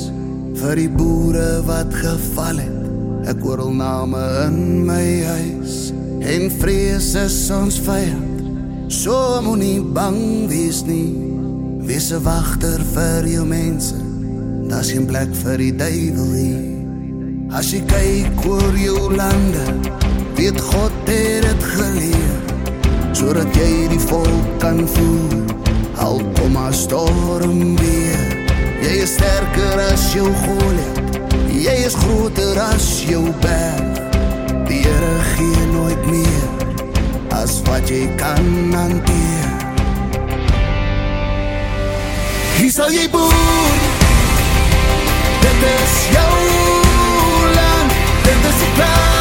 vir 0.63 0.75
die 0.75 0.89
boere 0.89 1.61
wat 1.67 1.91
geval 1.91 2.63
het. 2.63 2.84
Ek 3.28 3.43
hoor 3.43 3.59
al 3.59 3.75
name 3.75 4.23
in 4.47 4.86
my 4.86 5.23
huis 5.23 5.91
en 6.23 6.47
vrees 6.63 7.13
is 7.15 7.51
ons 7.51 7.75
vyand. 7.75 8.39
So 8.88 9.41
moenie 9.43 9.84
bang 9.84 10.47
wees 10.47 10.86
nie. 10.88 11.37
Wees 11.88 12.12
'n 12.12 12.22
wagter 12.22 12.82
vir 12.94 13.28
jou 13.28 13.46
mense. 13.46 13.96
Daar's 14.68 14.92
geen 14.92 15.06
plek 15.06 15.32
vir 15.44 15.58
die 15.58 15.76
duiwel 15.76 16.32
hier. 16.34 16.66
As 17.56 17.72
jy 17.72 17.80
kyk 17.88 18.46
oor 18.46 18.76
jou 18.76 19.16
lande, 19.16 19.64
weet 20.36 20.60
God 20.62 20.92
het 21.06 21.48
dit 21.48 21.64
geleer 21.64 22.36
sodat 23.14 23.56
jy 23.56 23.88
die 23.88 24.00
volk 24.00 24.50
kan 24.60 24.84
voer. 24.88 25.40
Al 25.96 26.20
kom 26.36 26.58
'n 26.58 26.74
storm 26.74 27.76
weer, 27.80 28.24
jy 28.84 28.94
is 29.08 29.14
sterker 29.16 29.80
as 29.92 30.14
jou 30.14 30.28
Goliat. 30.44 30.98
Jy 31.56 31.86
is 31.88 31.96
groter 31.96 32.60
as 32.60 33.04
jou 33.08 33.32
berg. 33.40 33.96
Die 34.68 34.84
Here 34.84 35.16
gee 35.36 35.66
nooit 35.72 36.04
meer 36.12 36.48
as 37.32 37.62
wat 37.64 37.90
jy 37.90 38.12
kan 38.16 38.74
hanteer. 38.76 39.47
Hier 42.58 42.72
sal 42.74 42.89
jy 42.89 43.05
boer. 43.14 43.34
Dit 45.43 45.68
is 45.70 45.93
jou 46.16 46.34
land, 47.53 47.93
dit 48.26 48.49
is 48.49 48.58
die 48.64 48.74
plan. 48.80 49.16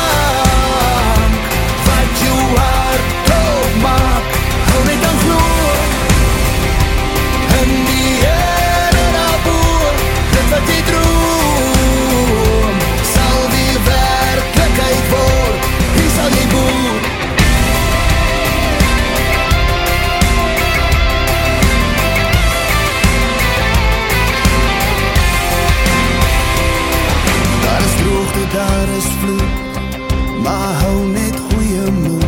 Maar 30.46 30.74
hou 30.82 31.06
net 31.10 31.36
goeie 31.48 31.90
moed. 31.90 32.26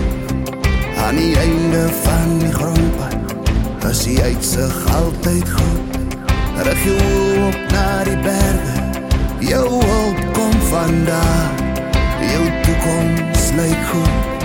Aan 1.07 1.17
die 1.17 1.37
einde 1.39 1.89
van 2.03 2.39
die 2.39 2.53
grondpad 2.53 3.87
Is 3.91 4.03
die 4.05 4.23
uitsig 4.23 4.75
altyd 4.95 5.49
goed. 5.51 5.99
Rig 6.67 6.83
jou 6.85 7.47
op 7.47 7.61
na 7.71 8.03
die 8.05 8.19
berge 8.27 8.75
Jou 9.39 9.69
hulp 9.71 10.25
kom 10.35 10.59
vandaan 10.73 11.63
Jou 12.33 12.45
toekoms 12.67 13.47
lyk 13.57 13.87
goed. 13.93 14.45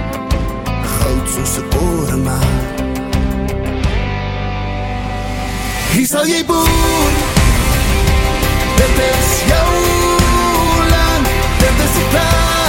Goud 0.94 1.26
soos 1.34 1.58
'n 1.58 1.68
korenmaat 1.74 2.74
Hier 5.94 6.08
sal 6.08 6.26
jy 6.26 6.42
boer. 6.46 7.14
Dit 8.80 8.98
is 9.10 9.30
jou 9.52 9.74
land, 10.90 11.30
dit 11.62 11.86
is 11.86 11.94
die 12.00 12.08
plan. 12.10 12.63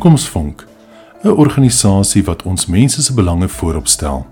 Toekomsvonk, 0.00 0.66
'n 1.24 1.28
organisasie 1.28 2.24
wat 2.24 2.42
ons 2.42 2.66
mense 2.66 3.02
se 3.02 3.14
belange 3.14 3.48
voorop 3.48 3.88
stel, 3.88 4.26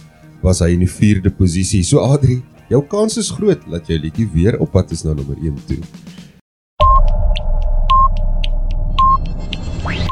was 0.43 0.59
hy 0.63 0.73
in 0.75 0.81
die 0.83 0.91
vierde 0.91 1.31
posisie. 1.31 1.85
So 1.87 2.03
Adri, 2.03 2.41
jou 2.67 2.81
kans 2.91 3.15
is 3.21 3.31
groot 3.31 3.63
dat 3.71 3.87
jou 3.87 3.99
liedjie 4.03 4.27
weer 4.33 4.59
op 4.59 4.73
pad 4.75 4.91
is 4.91 5.05
na 5.07 5.15
nommer 5.15 5.39
1 5.39 5.55
toe. 5.71 5.79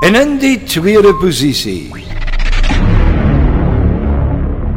En 0.06 0.14
in 0.14 0.36
die 0.38 0.60
tweede 0.70 1.10
posisie. 1.18 1.90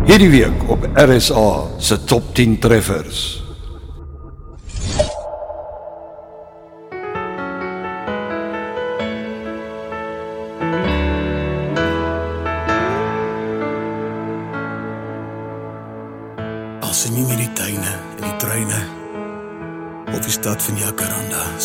Hierdie 0.09 0.31
week 0.33 0.65
op 0.73 0.89
RSA 0.97 1.51
se 1.77 1.99
top 2.09 2.33
10 2.33 2.57
treffers. 2.65 3.48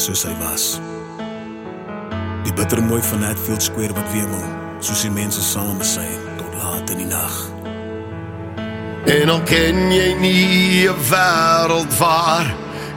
Soos 0.05 0.25
hy 0.29 0.35
was. 0.43 0.65
Die 2.45 2.53
bittermooi 2.53 3.01
van 3.03 3.23
Hatfield 3.25 3.63
Square 3.63 3.95
wat 3.97 4.11
wemel, 4.13 4.43
soos 4.85 5.05
die 5.07 5.13
mense 5.13 5.41
saam 5.41 5.79
besyn 5.81 6.21
tot 6.37 6.57
laat 6.61 6.91
in 6.93 7.01
die 7.05 7.09
nag. 7.09 7.37
En 9.09 9.33
al 9.33 9.41
ken 9.49 9.93
jy 9.93 10.11
nie 10.21 10.89
'n 10.89 11.01
wêreld 11.09 11.93
waar 11.99 12.47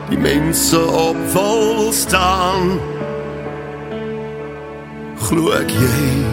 die 0.10 0.18
mense 0.18 0.80
op 0.80 1.18
vol 1.32 1.92
staan. 1.92 2.80
Glo 5.28 5.52
ek 5.52 5.72
jy 5.72 6.26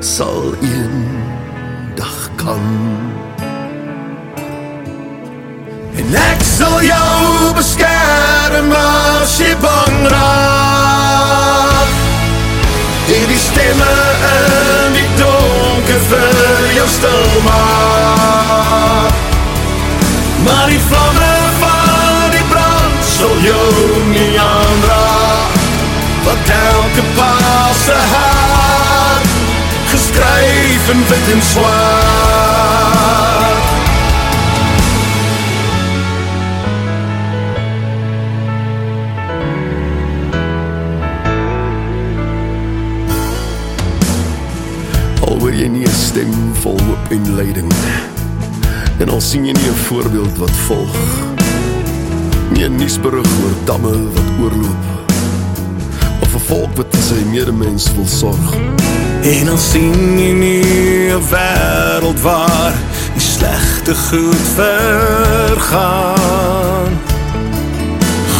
sal 0.00 0.54
eendag 0.62 2.20
kan. 2.36 2.66
En 5.98 6.14
ek 6.14 6.42
sal 6.42 6.82
jou 6.82 7.54
beskerm 7.54 8.72
as 8.72 8.99
jy 9.38 9.54
bang 9.62 10.06
raak. 10.10 11.90
Hierdie 13.06 13.38
stemme 13.38 13.94
in 14.30 14.96
die 14.98 15.08
donker 15.18 16.02
vir 16.10 16.66
jou 16.74 16.88
stil 16.88 17.26
maak. 17.46 19.14
Maar 20.46 20.66
die 20.72 20.82
vlamme 20.88 21.32
van 21.62 22.30
die 22.34 22.46
brand 22.50 23.04
sal 23.04 23.36
jou 23.44 23.70
nie 24.10 24.34
aanraak. 24.40 25.58
Want 26.24 26.54
elke 26.56 27.04
paal 27.18 27.74
se 27.84 27.98
hart 28.14 29.30
geskryf 29.90 30.90
in 30.94 31.06
wit 31.10 31.26
stem 46.10 46.32
vol 46.62 46.78
hoop 46.86 47.10
en 47.14 47.34
lyding 47.36 47.72
En 48.98 49.08
al 49.14 49.20
sien 49.22 49.44
jy 49.46 49.52
nie 49.54 49.70
'n 49.70 49.82
voorbeeld 49.86 50.38
wat 50.38 50.56
volg 50.66 50.96
Nie 52.50 52.64
'n 52.68 52.76
nuusberig 52.76 53.30
oor 53.42 53.54
damme 53.64 53.94
wat 54.14 54.28
oorloop 54.42 54.84
Of 56.22 56.34
'n 56.34 56.44
volk 56.50 56.76
wat 56.76 56.86
vir 56.90 57.02
sy 57.02 57.24
medemens 57.30 57.94
wil 57.94 58.06
sorg. 58.06 58.54
En 59.22 59.48
al 59.48 59.58
sien 59.58 60.18
jy 60.18 60.32
nie 60.32 61.12
'n 61.12 61.22
wêreld 61.30 62.20
waar 62.20 62.72
die 63.14 63.22
slegte 63.22 63.94
goed 63.94 64.46
vergaan 64.56 65.80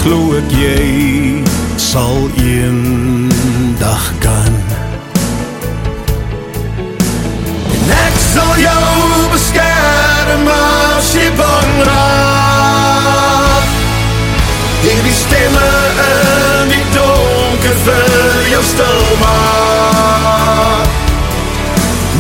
Glo 0.01 0.37
ek 0.37 0.51
jy 0.51 1.43
sal 1.77 2.29
eendag 2.37 4.13
kan 4.19 4.60
En 8.31 8.37
ek 8.37 8.39
sal 8.39 8.59
jou 8.63 9.29
beskerm 9.33 10.47
as 10.55 11.07
jy 11.15 11.31
bang 11.35 11.83
raak 11.89 13.65
Hierdie 14.85 15.15
stemme 15.15 15.71
in 16.05 16.71
die 16.71 16.85
donker 16.95 17.75
vir 17.87 18.47
jou 18.53 18.63
stil 18.63 19.03
maak 19.25 20.87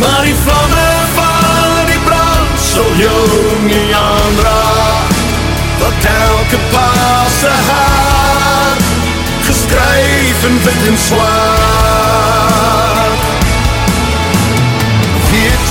Maar 0.03 0.27
die 0.27 0.35
vlamme 0.43 0.91
van 1.15 1.87
die 1.93 2.03
brand 2.09 2.59
sal 2.59 2.91
jou 2.99 3.55
nie 3.69 3.95
aanraak 3.95 5.15
Wat 5.79 6.11
elke 6.17 6.59
paal 6.75 7.31
se 7.39 7.55
hart 7.71 8.83
geskryf 9.47 10.45
in 10.51 10.63
wit 10.67 10.83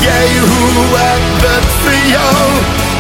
jy 0.04 0.28
hoe 0.40 0.86
ek 1.04 1.24
bid 1.44 1.68
vir 1.84 2.00
jou 2.14 2.46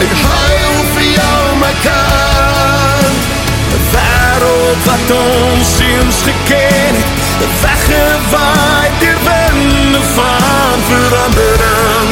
Ek 0.05 0.13
huil 0.23 0.77
vir 0.95 1.07
jou 1.13 1.43
my 1.61 1.71
kind 1.83 3.27
Een 3.75 3.85
wereld 3.93 4.81
wat 4.87 5.13
ons 5.17 5.73
eens 5.87 6.21
geken 6.27 6.99
het 7.39 7.55
Weggewaaid 7.63 8.99
dier 9.03 9.19
winde 9.27 10.03
van 10.15 10.85
verandering 10.91 12.11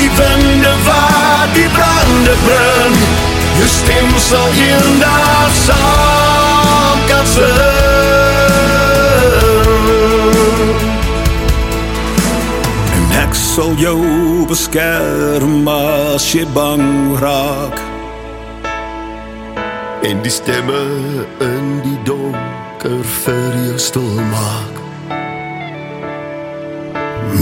Die 0.00 0.10
winde 0.16 0.74
wat 0.88 1.54
die 1.58 1.68
brande 1.76 2.36
bring 2.46 2.98
Jou 3.60 3.68
stem 3.68 4.12
sal 4.30 4.48
eendag 4.64 5.54
saam 5.66 7.06
kan 7.10 7.26
sing 7.36 8.29
sal 13.60 13.74
jou 13.76 14.46
beskerm 14.48 15.68
as 15.68 16.24
jy 16.32 16.46
bang 16.54 17.12
raak. 17.20 17.76
En 20.08 20.22
die 20.24 20.32
stemme 20.32 20.80
in 21.44 21.66
die 21.84 21.98
donker 22.08 23.04
vir 23.18 23.58
jou 23.66 23.76
stil 23.76 24.16
maak. 24.32 24.80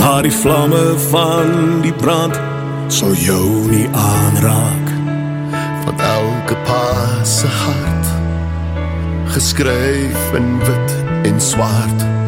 Maar 0.00 0.26
die 0.26 0.34
vlamme 0.34 0.82
van 1.06 1.54
die 1.86 1.94
brand 2.02 2.34
sal 2.90 3.14
jou 3.14 3.70
nie 3.70 3.86
aanraak. 3.94 4.90
Want 5.86 6.02
elke 6.02 6.58
pa 6.66 6.84
se 7.22 7.46
hart 7.62 8.14
Geskryf 9.38 10.32
in 10.34 10.56
wit 10.66 11.02
en 11.30 11.38
swart 11.40 12.27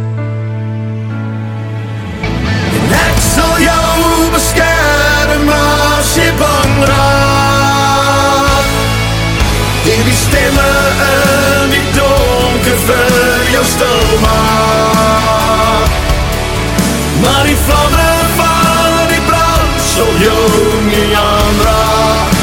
jou 4.30 4.36
beskerm 4.36 5.48
as 5.48 6.16
jy 6.16 6.30
bang 6.38 6.84
raak 6.88 8.66
En 9.90 10.04
die 10.06 10.14
stemme 10.14 10.70
in 11.06 11.70
die 11.70 11.86
donker 11.96 12.78
vir 12.86 13.44
jou 13.52 13.64
stil 13.64 14.18
maak 14.22 15.90
Maar 17.22 17.44
die 17.44 17.58
vlamme 17.66 18.10
van 18.36 19.08
die 19.10 19.22
brand 19.26 19.80
sal 19.94 20.12
jou 20.22 20.46
nie 20.86 21.10
aanraak 21.16 22.38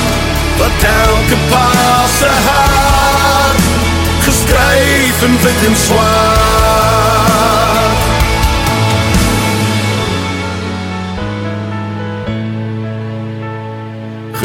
Wat 0.60 0.90
elke 0.92 1.38
pa 1.52 1.70
se 2.20 2.34
hart 2.50 3.64
Geskryf 4.28 5.24
in 5.24 5.40
wit 5.46 5.62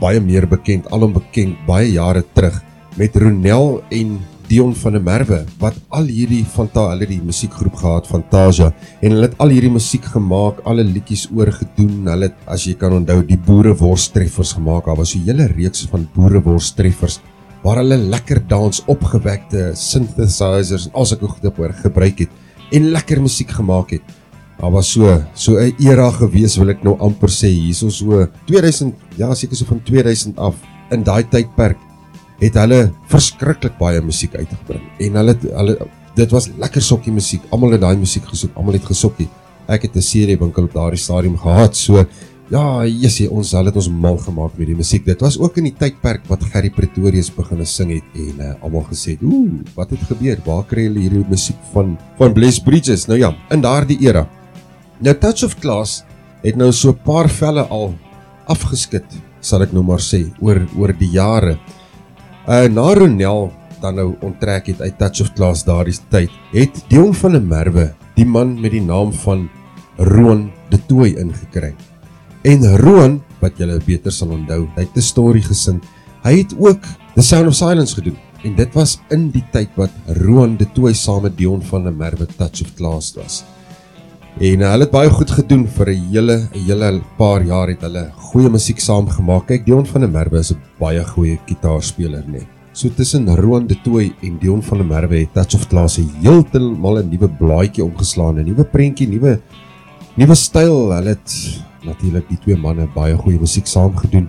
baie 0.00 0.20
meer 0.20 0.46
bekend, 0.46 0.86
alom 0.92 1.12
bekend 1.12 1.56
baie 1.66 1.92
jare 1.92 2.24
terug 2.34 2.62
met 2.96 3.16
Ronel 3.16 3.82
en 3.92 4.18
Dion 4.46 4.74
van 4.78 4.94
der 4.94 5.02
Merwe 5.02 5.40
wat 5.58 5.78
al 5.98 6.06
hierdie 6.06 6.44
fanta 6.46 6.84
hulle 6.92 7.08
die 7.10 7.18
musiekgroep 7.18 7.80
gehad 7.80 8.06
Fantasia 8.06 8.68
en 9.00 9.16
hulle 9.16 9.26
het 9.26 9.40
al 9.42 9.50
hierdie 9.50 9.72
musiek 9.74 10.04
gemaak, 10.12 10.60
alle 10.70 10.84
liedjies 10.86 11.26
oorgedoen. 11.34 12.06
Hulle 12.06 12.28
het 12.30 12.44
as 12.46 12.66
jy 12.68 12.76
kan 12.78 12.94
onthou 12.94 13.24
die 13.26 13.40
boereworstreffers 13.48 14.54
gemaak. 14.54 14.86
Daar 14.86 15.00
was 15.02 15.16
'n 15.16 15.26
hele 15.26 15.48
reeks 15.50 15.86
van 15.90 16.08
boereworstreffers 16.14 17.20
waar 17.62 17.82
hulle 17.82 17.96
lekker 17.96 18.40
dans 18.46 18.82
opgewekte 18.86 19.72
synthesizers 19.74 20.86
en 20.86 20.92
al 20.92 21.04
sulke 21.04 21.26
goed 21.26 21.44
op 21.44 21.58
gebruik 21.82 22.18
het 22.18 22.30
en 22.70 22.90
lekker 22.90 23.20
musiek 23.20 23.50
gemaak 23.50 23.90
het. 23.90 24.02
Daar 24.56 24.72
was 24.72 24.92
so 24.92 25.22
so 25.34 25.58
'n 25.60 25.74
era 25.78 26.10
gewees 26.10 26.56
wil 26.56 26.70
ek 26.70 26.84
nou 26.84 26.96
amper 26.98 27.28
sê 27.28 27.48
hierso 27.48 27.90
so 27.90 28.26
2000 28.46 28.94
ja 29.18 29.34
seker 29.34 29.56
so 29.56 29.64
van 29.64 29.82
2000 29.84 30.38
af 30.38 30.54
in 30.90 31.02
daai 31.02 31.24
tydperk 31.28 31.76
het 32.40 32.54
hulle 32.54 32.92
verskriklik 33.08 33.76
baie 33.78 34.00
musiek 34.00 34.34
uitgebring. 34.34 34.84
En 35.00 35.12
hulle 35.20 35.34
hulle 35.42 35.76
dit 36.16 36.30
was 36.32 36.48
lekker 36.56 36.82
sokkie 36.82 37.12
musiek 37.12 37.42
almal 37.50 37.76
het 37.76 37.80
daai 37.80 37.96
musiek 37.96 38.24
gesoek 38.24 38.56
almal 38.56 38.72
het 38.72 38.84
gesokkie. 38.84 39.28
Ek 39.68 39.82
het 39.82 39.96
'n 39.96 40.00
serie 40.02 40.38
winkel 40.38 40.64
op 40.64 40.72
daardie 40.72 41.00
stadium 41.00 41.36
gehad 41.36 41.76
so 41.76 42.06
ja 42.48 42.86
jessie 42.86 43.26
ons 43.30 43.52
hulle 43.52 43.66
het 43.66 43.76
ons 43.76 43.88
mal 43.90 44.16
gemaak 44.16 44.52
met 44.58 44.66
die 44.66 44.76
musiek 44.76 45.04
dit 45.04 45.20
was 45.20 45.38
ook 45.38 45.56
in 45.58 45.64
die 45.64 45.74
tydperk 45.74 46.22
wat 46.28 46.44
Gerry 46.52 46.70
Pretorius 46.70 47.30
begin 47.34 47.66
sing 47.66 47.90
het 47.90 48.04
en 48.14 48.40
uh, 48.40 48.54
almal 48.62 48.86
gesê 48.90 49.16
het 49.16 49.22
ooh 49.22 49.50
wat 49.74 49.90
het 49.90 50.00
gebeur? 50.08 50.38
Waar 50.46 50.64
kry 50.64 50.86
hulle 50.86 51.00
hierdie 51.00 51.26
musiek 51.28 51.58
van 51.72 51.98
van 52.18 52.32
Bless 52.32 52.58
Bridges? 52.58 53.06
Nou 53.06 53.18
ja 53.18 53.34
in 53.50 53.60
daardie 53.60 53.98
era 54.00 54.26
nou 55.00 55.14
Touch 55.14 55.44
of 55.44 55.58
Class 55.60 56.04
het 56.42 56.56
nou 56.56 56.72
so 56.72 56.90
'n 56.90 57.02
paar 57.04 57.28
velle 57.28 57.66
al 57.68 57.94
afgeskit 58.46 59.04
sal 59.40 59.62
ek 59.62 59.72
nou 59.72 59.82
maar 59.82 60.00
sê 60.00 60.32
oor 60.40 60.66
oor 60.76 60.92
die 60.92 61.10
jare 61.10 61.58
Uh 62.46 62.68
na 62.70 62.94
Ronel 62.94 63.50
dan 63.82 63.96
nou 63.98 64.12
onttrek 64.22 64.68
het 64.70 64.80
uit 64.80 64.98
Touch 64.98 65.20
of 65.24 65.32
Class 65.34 65.64
daardie 65.66 65.96
tyd, 66.12 66.30
het 66.52 66.76
Dion 66.90 67.10
van 67.14 67.34
der 67.34 67.42
Merwe 67.42 67.86
die 68.14 68.26
man 68.26 68.54
met 68.60 68.70
die 68.70 68.84
naam 68.84 69.10
van 69.24 69.48
Roan 69.98 70.46
de 70.70 70.78
Tooi 70.86 71.16
ingekry. 71.18 71.72
En 72.46 72.62
Roan, 72.78 73.18
wat 73.42 73.58
julle 73.58 73.80
beter 73.82 74.14
sal 74.14 74.30
onthou, 74.36 74.68
hy 74.76 74.86
het 74.86 74.96
'n 74.96 75.02
storie 75.02 75.42
gesing. 75.42 75.82
Hy 76.22 76.38
het 76.38 76.54
ook 76.58 76.80
The 77.14 77.22
Sound 77.22 77.48
of 77.48 77.54
Silence 77.54 77.94
gedoen 77.94 78.16
en 78.44 78.54
dit 78.54 78.74
was 78.74 79.00
in 79.10 79.30
die 79.30 79.44
tyd 79.52 79.68
wat 79.74 79.90
Roan 80.06 80.56
de 80.56 80.66
Tooi 80.72 80.94
saam 80.94 81.22
met 81.22 81.36
Dion 81.36 81.62
van 81.62 81.82
der 81.82 81.92
Merwe 81.92 82.26
Touch 82.26 82.62
of 82.62 82.74
Class 82.74 83.14
was. 83.14 83.44
En 84.36 84.60
uh, 84.60 84.68
hulle 84.68 84.84
het 84.84 84.92
baie 84.92 85.08
goed 85.08 85.30
gedoen 85.32 85.62
vir 85.64 85.88
'n 85.90 86.02
hele 86.12 86.34
'n 86.52 86.64
hele 86.66 87.00
paar 87.16 87.42
jaar 87.42 87.68
het 87.68 87.80
hulle 87.80 88.10
goeie 88.12 88.50
musiek 88.50 88.80
saam 88.80 89.08
gemaak. 89.08 89.46
Kyk, 89.46 89.64
Dion 89.64 89.86
van 89.86 90.00
der 90.00 90.10
Merwe 90.10 90.38
is 90.38 90.52
'n 90.52 90.60
baie 90.78 91.04
goeie 91.04 91.38
gitaarspeler, 91.46 92.22
nê. 92.26 92.32
Nee. 92.32 92.46
So 92.72 92.88
tussen 92.88 93.26
Roan 93.36 93.66
de 93.66 93.76
Tooi 93.82 94.12
en 94.22 94.36
Dion 94.38 94.62
van 94.62 94.78
der 94.78 94.86
Merwe 94.86 95.16
het 95.20 95.32
Touch 95.32 95.54
of 95.54 95.66
Class 95.68 95.96
heeltemal 95.96 96.98
'n 96.98 97.08
nuwe 97.08 97.28
blaadjie 97.28 97.84
omgeslaan, 97.84 98.36
'n 98.38 98.44
nuwe 98.44 98.64
prentjie, 98.64 99.08
nuwe 99.08 99.40
nuwe 100.16 100.34
styl. 100.34 100.92
Hulle 100.92 101.08
het 101.08 101.62
natuurlik 101.82 102.28
die 102.28 102.38
twee 102.38 102.56
manne 102.56 102.86
baie 102.94 103.16
goeie 103.16 103.40
musiek 103.40 103.66
saam 103.66 103.96
gedoen. 103.96 104.28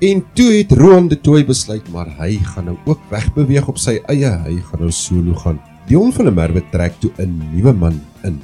En 0.00 0.24
toe 0.34 0.52
het 0.52 0.72
Roan 0.72 1.08
de 1.08 1.20
Tooi 1.20 1.44
besluit 1.44 1.88
maar 1.88 2.08
hy 2.18 2.38
gaan 2.42 2.64
nou 2.64 2.76
ook 2.84 3.00
wegbeweeg 3.10 3.68
op 3.68 3.78
sy 3.78 3.98
eie. 4.08 4.28
Hy 4.44 4.60
gaan 4.60 4.80
nou 4.80 4.90
solo 4.90 5.34
gaan. 5.34 5.58
Dion 5.86 6.12
van 6.12 6.24
der 6.24 6.34
Merwe 6.34 6.62
trek 6.70 6.92
toe 7.00 7.10
'n 7.16 7.42
nuwe 7.54 7.72
man 7.72 8.00
in 8.22 8.40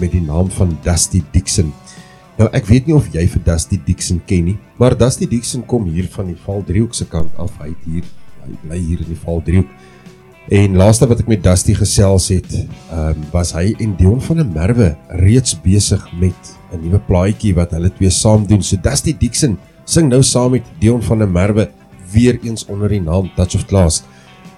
met 0.00 0.12
die 0.12 0.22
naam 0.24 0.50
van 0.50 0.76
Dusty 0.84 1.22
Dixon. 1.32 1.72
Nou 2.40 2.48
ek 2.56 2.66
weet 2.70 2.86
nie 2.88 2.96
of 2.96 3.08
jy 3.12 3.26
vir 3.28 3.42
Dusty 3.44 3.80
Dixon 3.84 4.20
ken 4.26 4.46
nie, 4.48 4.58
maar 4.80 4.96
Dusty 4.96 5.28
Dixon 5.28 5.66
kom 5.68 5.84
hier 5.92 6.08
van 6.14 6.30
die 6.32 6.38
Valdriehoek 6.40 6.94
se 6.96 7.06
kant 7.10 7.34
af. 7.36 7.52
Hy 7.60 7.72
het 7.74 7.88
hier 7.88 8.06
hy 8.40 8.54
bly 8.62 8.78
hier 8.80 9.02
in 9.04 9.10
die 9.12 9.20
Valdriehoek. 9.20 9.72
En 10.50 10.78
laaste 10.80 11.06
wat 11.06 11.20
ek 11.22 11.28
met 11.30 11.42
Dusty 11.44 11.74
gesels 11.76 12.30
het, 12.32 12.48
ehm 12.54 13.10
um, 13.12 13.26
was 13.34 13.52
hy 13.54 13.74
en 13.78 13.92
Dion 13.98 14.22
van 14.24 14.40
der 14.40 14.48
Merwe 14.48 14.94
reeds 15.20 15.52
besig 15.62 16.06
met 16.18 16.54
'n 16.72 16.80
nuwe 16.80 16.98
plaatjie 17.06 17.54
wat 17.54 17.70
hulle 17.76 17.90
twee 17.92 18.10
saam 18.10 18.46
doen. 18.46 18.62
So 18.62 18.76
Dusty 18.76 19.12
Dixon 19.12 19.58
sing 19.84 20.08
nou 20.08 20.22
saam 20.22 20.50
met 20.50 20.64
Dion 20.80 21.02
van 21.02 21.18
der 21.18 21.28
Merwe 21.28 21.68
weer 22.12 22.38
eens 22.42 22.66
onder 22.66 22.88
die 22.88 23.02
naam 23.02 23.30
Touch 23.36 23.54
of 23.54 23.66
Class. 23.66 24.02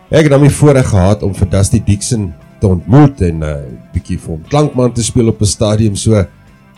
Ek 0.09 0.22
het 0.22 0.30
dan 0.30 0.45
die 0.45 0.51
voorreg 0.53 0.88
gehad 0.88 1.22
om 1.22 1.34
vir 1.34 1.49
Dusty 1.49 1.82
Dixon 1.84 2.32
te 2.62 2.70
ontmoet 2.70 3.24
en 3.26 3.42
'n 3.42 3.48
uh, 3.48 3.56
bietjie 3.92 4.18
vir 4.22 4.36
hom 4.36 4.46
klankman 4.48 4.94
te 4.94 5.02
speel 5.02 5.28
op 5.28 5.42
'n 5.42 5.50
stadium. 5.50 5.96
So 5.96 6.24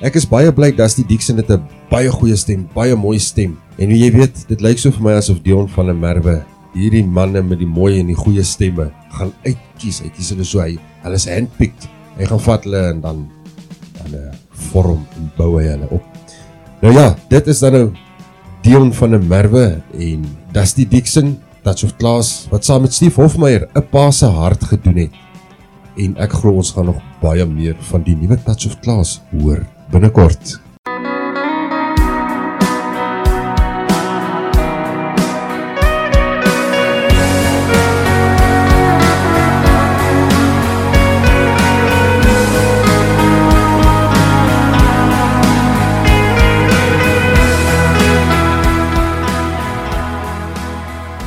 ek 0.00 0.16
is 0.16 0.26
baie 0.26 0.52
bly 0.52 0.72
Dusty 0.72 1.04
Dixon 1.04 1.36
het 1.36 1.50
'n 1.50 1.62
baie 1.90 2.08
goeie 2.08 2.36
stem, 2.36 2.68
baie 2.74 2.96
mooi 2.96 3.18
stem. 3.18 3.58
En 3.78 3.90
jy 3.90 4.10
weet, 4.12 4.48
dit 4.48 4.60
lyk 4.60 4.78
so 4.78 4.90
vir 4.90 5.02
my 5.02 5.12
asof 5.12 5.42
Dion 5.42 5.68
van 5.68 5.86
der 5.86 5.94
Merwe 5.94 6.44
hierdie 6.74 7.04
manne 7.04 7.42
met 7.42 7.58
die 7.58 7.70
mooi 7.70 8.00
en 8.00 8.06
die 8.06 8.18
goeie 8.18 8.42
stemme 8.42 8.90
gaan 9.14 9.32
uitkies. 9.44 10.00
Hy 10.02 10.10
kies 10.10 10.30
hulle 10.30 10.44
so 10.44 10.60
hy. 10.60 10.78
Hulle 11.04 11.14
is 11.14 11.28
handpicked. 11.28 11.88
Hy 12.18 12.26
gaan 12.26 12.40
vat 12.40 12.64
hulle 12.64 12.82
en 12.90 13.00
dan 13.00 13.28
hulle 14.04 14.32
vorm 14.72 15.04
en 15.16 15.30
bou 15.36 15.58
hy 15.58 15.68
hulle 15.68 15.88
op. 15.90 16.02
Nou 16.82 16.92
ja, 16.94 17.14
dit 17.30 17.46
is 17.46 17.60
dan 17.60 17.72
nou 17.72 17.86
Dion 18.64 18.92
van 18.92 19.10
der 19.10 19.22
Merwe 19.22 19.82
en 19.92 20.24
Dusty 20.52 20.86
Dixon 20.88 21.36
Touch 21.64 21.84
of 21.84 21.96
Class 21.96 22.46
wat 22.50 22.64
saam 22.64 22.82
met 22.84 22.92
Steve 22.92 23.20
Hofmeyer 23.20 23.68
'n 23.74 23.86
pa 23.90 24.10
se 24.10 24.26
hart 24.26 24.64
gedoen 24.64 24.96
het. 24.96 25.23
En 25.94 26.16
ek 26.18 26.32
glo 26.40 26.58
ons 26.58 26.72
gaan 26.74 26.88
nog 26.90 26.98
baie 27.20 27.44
meer 27.46 27.76
van 27.90 28.02
die 28.02 28.16
nuwe 28.18 28.34
Touch 28.42 28.66
of 28.66 28.80
Class 28.82 29.20
hoor 29.30 29.62
binnekort. 29.94 30.58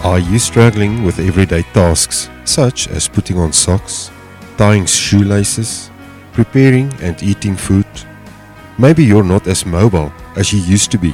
Are 0.04 0.20
you 0.20 0.40
struggling 0.40 1.06
with 1.06 1.20
everyday 1.20 1.64
tasks 1.74 2.30
such 2.44 2.90
as 2.90 3.08
putting 3.08 3.38
on 3.38 3.54
socks, 3.54 4.10
tying 4.58 4.86
shoelaces, 4.86 5.90
preparing 6.34 6.92
and 7.02 7.22
eating 7.24 7.56
food? 7.56 7.86
Maybe 8.78 9.04
you're 9.04 9.24
not 9.24 9.48
as 9.48 9.66
mobile 9.66 10.12
as 10.36 10.54
you 10.54 10.60
used 10.60 10.92
to 10.92 10.98
be. 10.98 11.14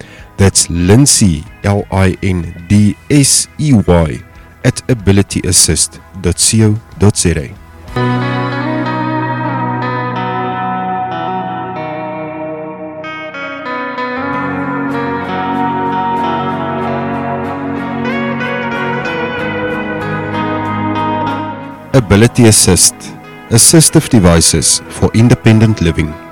That's 0.41 0.65
Lindsay, 0.71 1.43
L 1.63 1.85
I 1.91 2.17
N 2.23 2.65
D 2.67 2.95
S 3.11 3.47
E 3.59 3.73
Y, 3.73 4.23
at 4.65 4.81
abilityassist.co.za. 4.87 7.55
Ability 21.93 22.47
Assist 22.47 22.95
Assistive 23.51 24.09
devices 24.09 24.81
for 24.89 25.11
independent 25.13 25.81
living. 25.81 26.30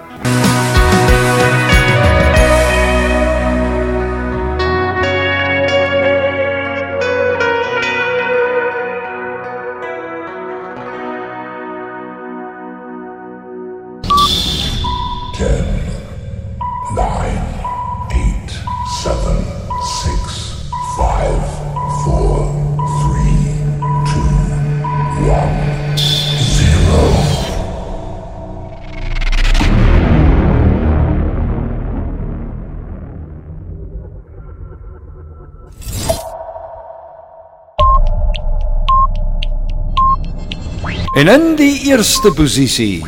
Eerste 41.89 42.29
posisie 42.37 42.99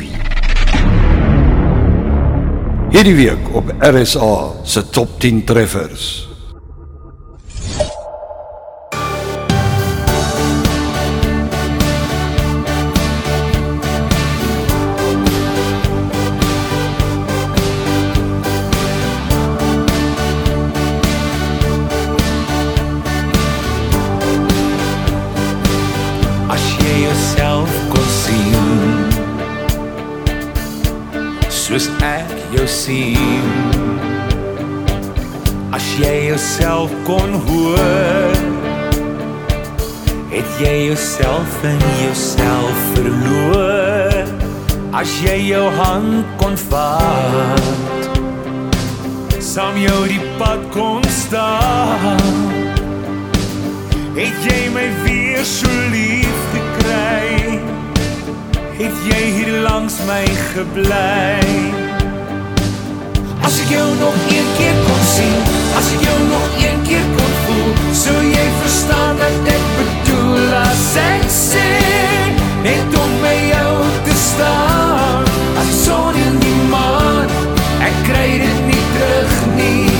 hierdie 2.90 3.14
week 3.14 3.52
op 3.54 3.70
RSA 3.78 4.34
se 4.66 4.82
top 4.90 5.20
10 5.22 5.44
treffers. 5.46 6.31
Het 40.32 40.48
jy 40.58 40.84
jouself 40.86 41.62
in 41.62 41.78
jouself 42.00 42.76
verloor 42.94 44.24
As 44.96 45.10
jy 45.20 45.36
jou 45.50 45.66
hand 45.76 46.24
kon 46.40 46.56
vat 46.70 48.08
Saam 49.44 49.76
jou 49.76 50.06
die 50.08 50.22
pad 50.40 50.64
kon 50.72 51.04
staan 51.12 52.16
Het 54.16 54.48
jy 54.48 54.58
my 54.72 54.86
weer 55.04 55.44
so 55.44 55.68
lief 55.92 56.40
gekry? 56.52 57.60
Het 58.76 59.04
jy 59.08 59.22
hier 59.36 59.54
langs 59.64 59.96
my 60.08 60.24
gebly? 60.50 61.40
As 63.40 63.56
ek 63.64 63.72
jou 63.72 63.88
nog 64.02 64.20
een 64.28 64.52
keer 64.58 64.84
kon 64.84 65.02
sien, 65.14 65.40
as 65.80 65.90
ek 65.96 66.04
jou 66.10 66.20
nog 66.28 66.60
een 66.60 66.84
keer 66.90 67.08
kon 67.16 67.34
voel, 67.46 67.74
sou 68.04 68.20
jy 68.20 68.46
verstaan 68.60 69.20
wat 69.24 69.52
ek 69.56 69.66
bedoel 69.80 70.01
as 70.52 70.96
ek 70.96 71.24
sê 71.28 71.68
net 72.64 72.96
om 73.02 73.12
by 73.22 73.36
jou 73.52 73.74
te 74.06 74.14
staan. 74.16 75.24
As 75.60 75.70
son 75.84 76.16
en 76.26 76.38
die 76.42 76.60
maan, 76.72 77.30
ek 77.86 77.96
kry 78.08 78.28
dit 78.42 78.60
nie 78.68 78.84
terug 78.94 79.34
nie. 79.56 79.90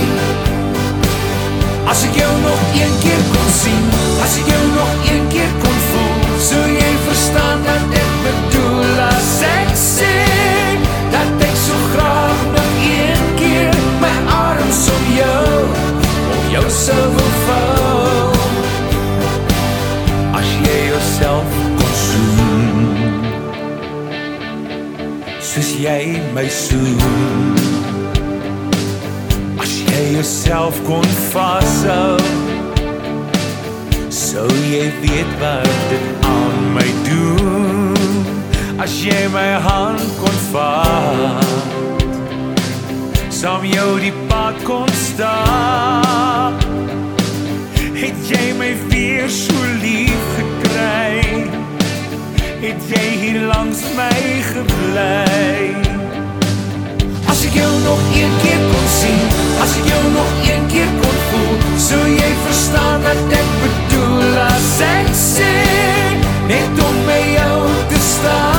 As 1.92 2.04
ek 2.08 2.16
jou 2.16 2.32
nog 2.44 2.62
een 2.78 2.94
keer 3.04 3.22
kon 3.34 3.50
sien, 3.58 3.86
as 4.24 4.38
ek 4.40 4.48
jou 4.52 4.62
nog 4.76 4.92
een 5.10 5.28
keer 5.34 5.52
kon 5.64 5.78
voel, 5.90 6.16
sou 6.48 6.64
jy 6.72 6.92
verstaan 7.08 7.66
wat 7.68 7.98
ek 8.00 8.12
bedoel 8.26 9.04
as 9.10 9.34
ek 9.50 9.76
sê 9.78 10.16
dat 11.12 11.46
ek 11.50 11.56
so 11.66 11.78
graag 11.92 12.48
nog 12.56 12.72
een 12.88 13.28
keer 13.42 13.80
my 14.02 14.14
arms 14.38 14.82
om 14.96 15.14
jou, 15.18 15.62
om 16.32 16.50
jou 16.56 16.66
sou 16.82 17.04
wil 17.18 17.41
jy 25.82 26.20
my 26.34 26.46
soen. 26.48 27.58
As 29.58 29.72
jy 29.82 30.02
jouself 30.14 30.78
kon 30.86 31.06
vashou 31.32 32.18
Sou 34.12 34.48
jy 34.68 34.86
weet 35.02 35.30
wat 35.40 35.74
dit 35.90 36.26
aan 36.28 36.58
my 36.76 36.88
doen 37.08 38.26
As 38.82 38.94
jy 39.04 39.26
my 39.34 39.50
hand 39.66 40.02
kon 40.20 40.38
vat 40.52 41.46
Saam 43.32 43.66
jou 43.66 43.98
die 44.02 44.14
pad 44.30 44.62
kon 44.68 44.90
stap 45.02 46.66
Het 47.98 48.16
jy 48.30 48.46
my 48.58 48.72
weer 48.88 49.30
so 49.30 49.56
lief 49.82 50.26
gekry 50.38 51.31
Het 52.62 52.82
jy 52.86 53.06
hier 53.18 53.40
langs 53.50 53.80
my 53.96 54.18
gebly 54.46 55.72
As 57.26 57.40
ek 57.42 57.56
jou 57.58 57.70
nog 57.82 58.04
een 58.14 58.36
keer 58.44 58.62
kon 58.68 58.86
sien, 59.00 59.34
as 59.64 59.74
ek 59.80 59.90
jou 59.90 60.02
nog 60.14 60.30
een 60.46 60.70
keer 60.70 60.94
kon 61.02 61.18
voel, 61.32 61.58
sou 61.88 62.00
jy 62.06 62.30
verstaan 62.46 63.02
wat 63.08 63.36
ek 63.40 63.52
bedoel 63.64 64.40
as 64.46 64.72
ek 64.92 65.12
sê 65.24 65.52
net 66.46 66.86
om 66.86 67.04
by 67.10 67.20
jou 67.34 67.60
te 67.90 68.08
staan. 68.14 68.51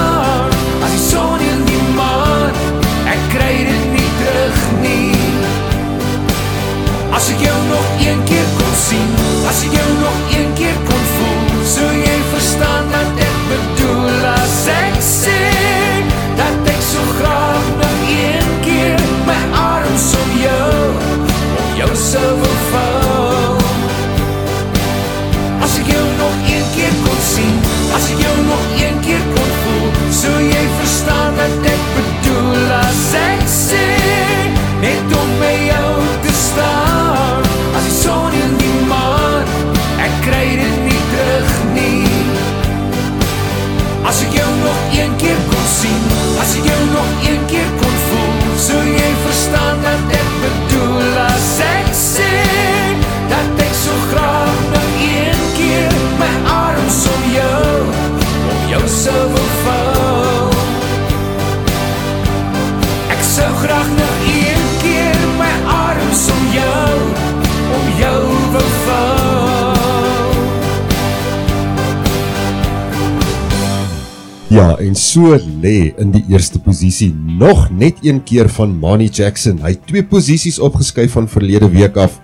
En 74.84 74.96
so 75.00 75.38
lê 75.64 75.94
in 76.02 76.12
die 76.12 76.24
eerste 76.34 76.60
posisie 76.62 77.12
nog 77.14 77.70
net 77.72 78.02
een 78.04 78.20
keer 78.28 78.50
van 78.52 78.74
Manny 78.80 79.08
Jackson. 79.08 79.62
Hy 79.64 79.76
het 79.76 79.86
twee 79.88 80.04
posisies 80.04 80.60
opgeskuif 80.64 81.16
van 81.16 81.30
verlede 81.32 81.70
week 81.72 81.98
af. 82.02 82.20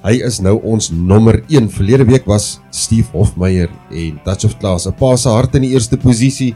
Hy 0.00 0.16
is 0.24 0.40
nou 0.42 0.56
ons 0.66 0.90
nommer 0.90 1.42
1. 1.52 1.68
Verlede 1.74 2.06
week 2.08 2.26
was 2.26 2.58
Steve 2.74 3.10
Hofmeyer 3.12 3.70
en 3.92 4.18
Touch 4.24 4.48
of 4.48 4.56
Class 4.58 4.88
'n 4.88 4.96
paar 4.98 5.18
se 5.18 5.28
hart 5.28 5.54
in 5.54 5.62
die 5.62 5.72
eerste 5.74 5.96
posisie. 5.96 6.54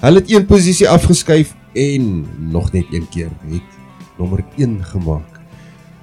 Hulle 0.00 0.20
het 0.20 0.30
een 0.30 0.46
posisie 0.46 0.88
afgeskuif 0.88 1.54
en 1.74 2.26
nog 2.50 2.72
net 2.72 2.86
een 2.92 3.08
keer 3.08 3.30
het 3.50 3.70
nommer 4.18 4.44
1 4.56 4.84
gemaak. 4.84 5.40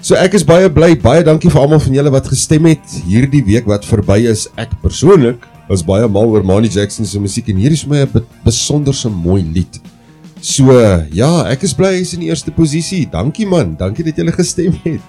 So 0.01 0.15
ek 0.15 0.33
is 0.33 0.45
baie 0.45 0.69
bly. 0.69 0.95
Baie 0.99 1.23
dankie 1.23 1.49
vir 1.49 1.61
almal 1.61 1.79
van 1.79 1.93
julle 1.93 2.11
wat 2.11 2.27
gestem 2.27 2.65
het 2.65 3.03
hierdie 3.05 3.43
week 3.43 3.65
wat 3.65 3.85
verby 3.85 4.27
is. 4.27 4.47
Ek 4.55 4.69
persoonlik 4.81 5.45
was 5.69 5.85
baie 5.85 6.07
mal 6.07 6.29
oor 6.29 6.43
Manny 6.43 6.67
Jackson 6.67 7.05
se 7.05 7.19
musiek 7.19 7.49
en 7.49 7.57
hier 7.57 7.71
is 7.71 7.85
my 7.85 8.03
'n 8.03 8.09
be 8.13 8.21
besonderse 8.43 9.09
mooi 9.09 9.43
lied. 9.43 9.81
So 10.41 10.63
ja, 11.11 11.45
ek 11.47 11.63
is 11.63 11.73
bly 11.73 11.99
hy's 11.99 12.13
in 12.13 12.19
die 12.19 12.29
eerste 12.29 12.51
posisie. 12.51 13.09
Dankie 13.09 13.47
man, 13.47 13.75
dankie 13.79 14.03
dat 14.03 14.15
julle 14.15 14.31
gestem 14.31 14.73
het. 14.83 15.01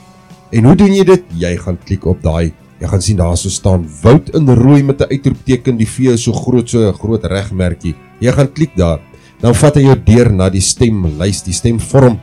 En 0.56 0.66
hoe 0.68 0.74
doen 0.76 0.92
jy 0.92 1.04
dit? 1.08 1.28
Jy 1.40 1.52
gaan 1.60 1.78
klik 1.84 2.04
op 2.08 2.20
daai. 2.24 2.52
Jy 2.80 2.88
gaan 2.88 3.04
sien 3.04 3.20
daar 3.20 3.36
so 3.36 3.52
staan 3.52 3.84
Wout 4.02 4.32
in 4.36 4.48
rooi 4.48 4.82
met 4.82 5.00
'n 5.00 5.12
uitroepteken. 5.12 5.76
Die 5.76 5.86
V 5.86 6.16
is 6.16 6.24
so 6.24 6.32
groot 6.32 6.68
so 6.68 6.88
'n 6.88 6.96
groot 6.96 7.24
regmerkie. 7.24 7.94
Jy 8.20 8.32
gaan 8.32 8.52
klik 8.52 8.76
daar. 8.76 9.00
Dan 9.40 9.54
vat 9.54 9.74
hy 9.74 9.82
jou 9.82 9.96
deur 10.04 10.32
na 10.32 10.48
die 10.48 10.60
stemlys, 10.60 11.42
die 11.42 11.52
stemvorm. 11.52 12.20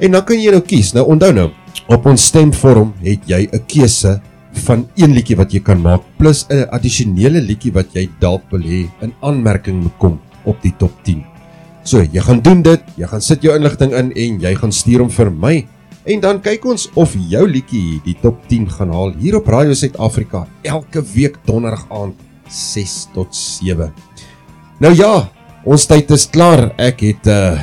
En 0.00 0.10
dan 0.10 0.24
kan 0.24 0.40
jy 0.40 0.50
nou 0.50 0.60
kies. 0.60 0.92
Nou 0.94 1.06
onthou 1.06 1.32
nou, 1.32 1.50
op 1.88 2.06
ons 2.06 2.24
stemvorm 2.24 2.92
het 3.02 3.20
jy 3.26 3.48
'n 3.52 3.64
keuse 3.66 4.20
van 4.66 4.86
een 4.96 5.14
liedjie 5.16 5.36
wat 5.36 5.52
jy 5.52 5.60
kan 5.60 5.80
maak 5.82 6.02
plus 6.18 6.46
'n 6.50 6.68
addisionele 6.70 7.40
liedjie 7.40 7.72
wat 7.72 7.94
jy 7.94 8.08
dalk 8.20 8.42
wil 8.50 8.60
hê 8.62 8.88
in 9.02 9.12
aanmerking 9.22 9.82
moet 9.82 9.98
kom 9.98 10.20
op 10.44 10.56
die 10.62 10.74
top 10.78 10.92
10. 11.04 11.24
So, 11.84 12.00
jy 12.00 12.20
gaan 12.20 12.40
doen 12.40 12.62
dit, 12.62 12.80
jy 12.96 13.06
gaan 13.06 13.20
sit 13.20 13.42
jou 13.42 13.54
inligting 13.56 13.92
in 13.92 14.12
en 14.12 14.40
jy 14.40 14.54
gaan 14.54 14.72
stuur 14.72 15.00
hom 15.00 15.10
vir 15.10 15.30
my 15.30 15.66
en 16.04 16.20
dan 16.20 16.40
kyk 16.40 16.64
ons 16.64 16.88
of 16.94 17.14
jou 17.30 17.46
liedjie 17.48 18.00
die 18.04 18.16
top 18.22 18.40
10 18.48 18.68
gaan 18.70 18.90
haal 18.92 19.14
hier 19.20 19.36
op 19.36 19.48
Radio 19.48 19.74
Suid-Afrika 19.74 20.46
elke 20.62 21.02
week 21.14 21.38
donderdag 21.44 21.86
aand 21.90 22.14
6 22.48 23.08
tot 23.14 23.34
7. 23.34 23.92
Nou 24.80 24.92
ja, 24.94 25.28
ons 25.64 25.86
tyd 25.86 26.10
is 26.10 26.26
klaar. 26.28 26.72
Ek 26.78 27.00
het 27.00 27.26
uh 27.26 27.56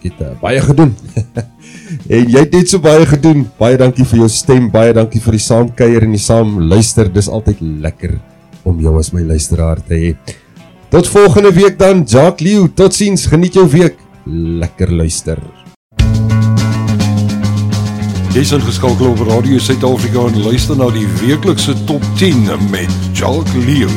ek 0.00 0.06
het 0.08 0.20
uh, 0.24 0.30
baie 0.40 0.60
gedoen. 0.64 0.94
en 2.08 2.28
jy 2.30 2.42
het 2.44 2.52
net 2.54 2.70
so 2.70 2.82
baie 2.82 3.06
gedoen. 3.08 3.46
Baie 3.58 3.78
dankie 3.80 4.04
vir 4.04 4.22
jou 4.24 4.28
stem, 4.32 4.68
baie 4.72 4.92
dankie 4.96 5.22
vir 5.22 5.38
die 5.38 5.44
saamkuier 5.46 6.06
en 6.06 6.16
die 6.16 6.22
saam 6.22 6.58
luister. 6.70 7.10
Dis 7.12 7.28
altyd 7.28 7.60
lekker 7.60 8.18
om 8.68 8.80
jou 8.80 8.96
as 9.00 9.12
my 9.14 9.24
luisteraar 9.26 9.80
te 9.86 9.94
hê. 9.94 10.12
Tot 10.90 11.06
volgende 11.08 11.52
week 11.54 11.78
dan, 11.78 12.02
Jacques 12.02 12.42
Lew. 12.42 12.66
Totsiens, 12.74 13.28
geniet 13.30 13.54
jou 13.54 13.68
week. 13.70 13.98
Lekker 14.26 14.90
luister. 14.92 15.38
Jy's 18.34 18.52
ingeskakel 18.54 19.10
op 19.10 19.22
Radio 19.26 19.58
Suid-Afrika 19.58 20.26
en 20.30 20.42
luister 20.44 20.78
na 20.78 20.90
die 20.94 21.06
weeklikse 21.22 21.74
Top 21.86 22.04
10 22.18 22.46
met 22.70 22.90
Jacques 23.12 23.64
Lew. 23.66 23.90